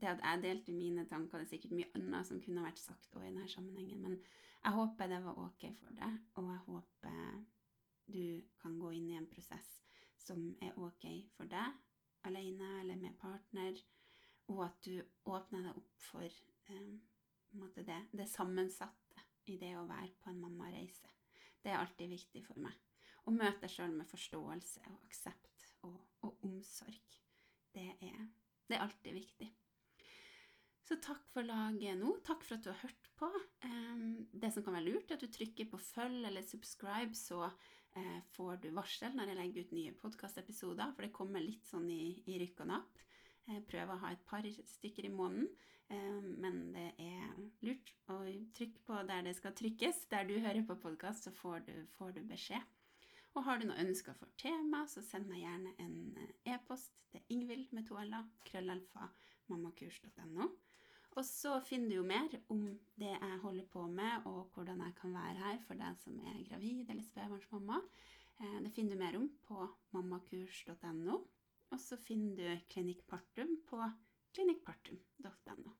det 0.00 0.08
at 0.10 0.20
jeg 0.22 0.42
delte 0.42 0.72
mine 0.76 1.06
tanker, 1.08 1.38
det 1.38 1.46
er 1.46 1.52
sikkert 1.54 1.76
mye 1.76 1.90
annet 1.96 2.28
som 2.28 2.40
kunne 2.44 2.64
vært 2.64 2.80
sagt 2.80 3.16
òg 3.16 3.24
i 3.24 3.30
denne 3.30 3.48
sammenhengen, 3.48 4.02
men 4.02 4.18
jeg 4.18 4.76
håper 4.76 5.10
det 5.12 5.20
var 5.24 5.40
ok 5.40 5.66
for 5.80 5.96
deg, 5.96 6.16
og 6.36 6.50
jeg 6.52 6.62
håper 6.66 7.20
du 8.06 8.24
kan 8.62 8.78
gå 8.78 8.92
inn 8.94 9.10
i 9.10 9.18
en 9.18 9.28
prosess 9.30 9.70
som 10.20 10.42
er 10.62 10.76
ok 10.78 11.06
for 11.36 11.48
deg, 11.50 11.76
alene 12.28 12.70
eller 12.80 12.98
med 13.00 13.16
partner, 13.20 13.78
og 14.52 14.64
at 14.66 14.78
du 14.86 15.00
åpner 15.26 15.68
deg 15.68 15.80
opp 15.80 16.06
for 16.10 16.40
um, 16.70 16.96
det, 17.76 18.00
det 18.12 18.28
sammensatte 18.30 19.24
i 19.50 19.56
det 19.58 19.72
å 19.78 19.86
være 19.88 20.12
på 20.22 20.30
en 20.30 20.42
mammareise. 20.42 21.10
Det 21.62 21.72
er 21.72 21.80
alltid 21.80 22.12
viktig 22.12 22.42
for 22.46 22.58
meg. 22.62 22.74
Å 23.26 23.34
møte 23.34 23.64
deg 23.64 23.72
sjøl 23.72 23.94
med 23.94 24.06
forståelse 24.10 24.82
og 24.86 24.98
aksept 25.06 25.70
og, 25.86 25.96
og 26.26 26.44
omsorg. 26.46 27.16
Det 27.76 27.86
er, 28.00 28.26
det 28.66 28.76
er, 28.76 28.82
alltid 28.86 29.18
viktig. 29.18 29.48
Så 30.86 30.96
takk 31.02 31.24
for 31.32 31.44
laget 31.44 31.98
nå. 32.00 32.14
Takk 32.24 32.44
for 32.46 32.56
at 32.56 32.64
du 32.64 32.70
har 32.70 32.80
hørt 32.80 33.08
på. 33.18 33.28
Det 34.32 34.52
som 34.54 34.64
kan 34.64 34.78
være 34.78 34.86
lurt, 34.86 35.10
er 35.10 35.18
at 35.18 35.24
du 35.24 35.32
trykker 35.32 35.68
på 35.68 35.80
følg 35.82 36.28
eller 36.28 36.46
subscribe, 36.46 37.16
så 37.18 37.42
uh, 37.50 38.18
får 38.36 38.62
du 38.62 38.68
varsel 38.76 39.16
når 39.16 39.32
jeg 39.32 39.40
legger 39.40 39.66
ut 39.66 39.74
nye 39.76 39.96
podkastepisoder, 39.98 40.94
for 40.94 41.04
det 41.04 41.16
kommer 41.16 41.42
litt 41.42 41.66
sånn 41.68 41.88
i, 41.90 42.14
i 42.30 42.38
rykk 42.44 42.62
og 42.64 42.70
napp. 42.70 43.02
Jeg 43.46 43.66
prøver 43.70 43.94
å 43.94 44.02
ha 44.02 44.12
et 44.14 44.24
par 44.26 44.46
stykker 44.46 45.06
i 45.06 45.12
måneden. 45.12 45.50
Eh, 45.88 46.22
men 46.42 46.62
det 46.74 46.88
er 46.98 47.34
lurt 47.62 47.92
å 48.10 48.18
trykke 48.56 48.82
på 48.88 49.02
der 49.06 49.26
det 49.26 49.36
skal 49.38 49.54
trykkes. 49.54 50.06
Der 50.10 50.26
du 50.26 50.34
hører 50.40 50.64
på 50.66 50.78
podkast, 50.82 51.26
så 51.26 51.34
får 51.34 51.62
du, 51.68 51.74
får 51.98 52.16
du, 52.16 52.24
beskjed. 52.26 52.74
Og 53.36 53.44
har 53.44 53.60
du 53.60 53.66
noe 53.68 53.82
ønsker 53.82 54.16
for 54.16 54.32
tema, 54.40 54.86
så 54.88 55.02
send 55.04 55.28
meg 55.28 55.42
gjerne 55.42 55.74
en 55.84 55.96
eh, 56.16 56.54
e-post 56.54 56.94
til 57.12 57.34
Ingvild 57.34 57.74
med 57.76 57.84
to 57.88 57.98
l-er, 58.00 58.24
krøllalfa, 58.48 59.10
mammakurs.no. 59.52 60.48
Og 61.16 61.24
så 61.24 61.54
finner 61.64 61.92
du 61.92 61.96
jo 61.98 62.06
mer 62.08 62.32
om 62.52 62.64
det 63.00 63.12
jeg 63.12 63.38
holder 63.42 63.68
på 63.72 63.86
med, 63.92 64.26
og 64.28 64.50
hvordan 64.54 64.82
jeg 64.84 64.96
kan 64.98 65.14
være 65.16 65.36
her 65.42 65.60
for 65.68 65.80
deg 65.80 66.00
som 66.00 66.16
er 66.32 66.42
gravid 66.48 66.88
eller 66.88 67.04
spedbarnsmamma. 67.04 67.80
Eh, 68.40 68.58
det 68.64 68.72
finner 68.76 68.96
du 68.96 69.04
mer 69.04 69.20
om 69.20 69.28
på 69.44 69.68
mammakurs.no. 69.96 71.20
Og 71.74 71.80
så 71.82 72.00
finner 72.00 72.36
du 72.40 72.66
Klinikk 72.72 73.04
Partum 73.10 73.56
på 73.68 73.80
klinikkpartum.no. 74.36 75.76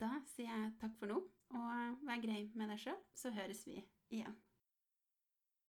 Da 0.00 0.14
sier 0.32 0.50
jeg 0.50 0.76
takk 0.80 0.94
for 0.98 1.12
nå, 1.12 1.18
og 1.54 2.06
vær 2.08 2.22
grei 2.22 2.46
med 2.56 2.72
deg 2.72 2.86
sjøl, 2.86 3.02
så 3.14 3.34
høres 3.36 3.66
vi 3.68 3.82
igjen. 4.14 4.38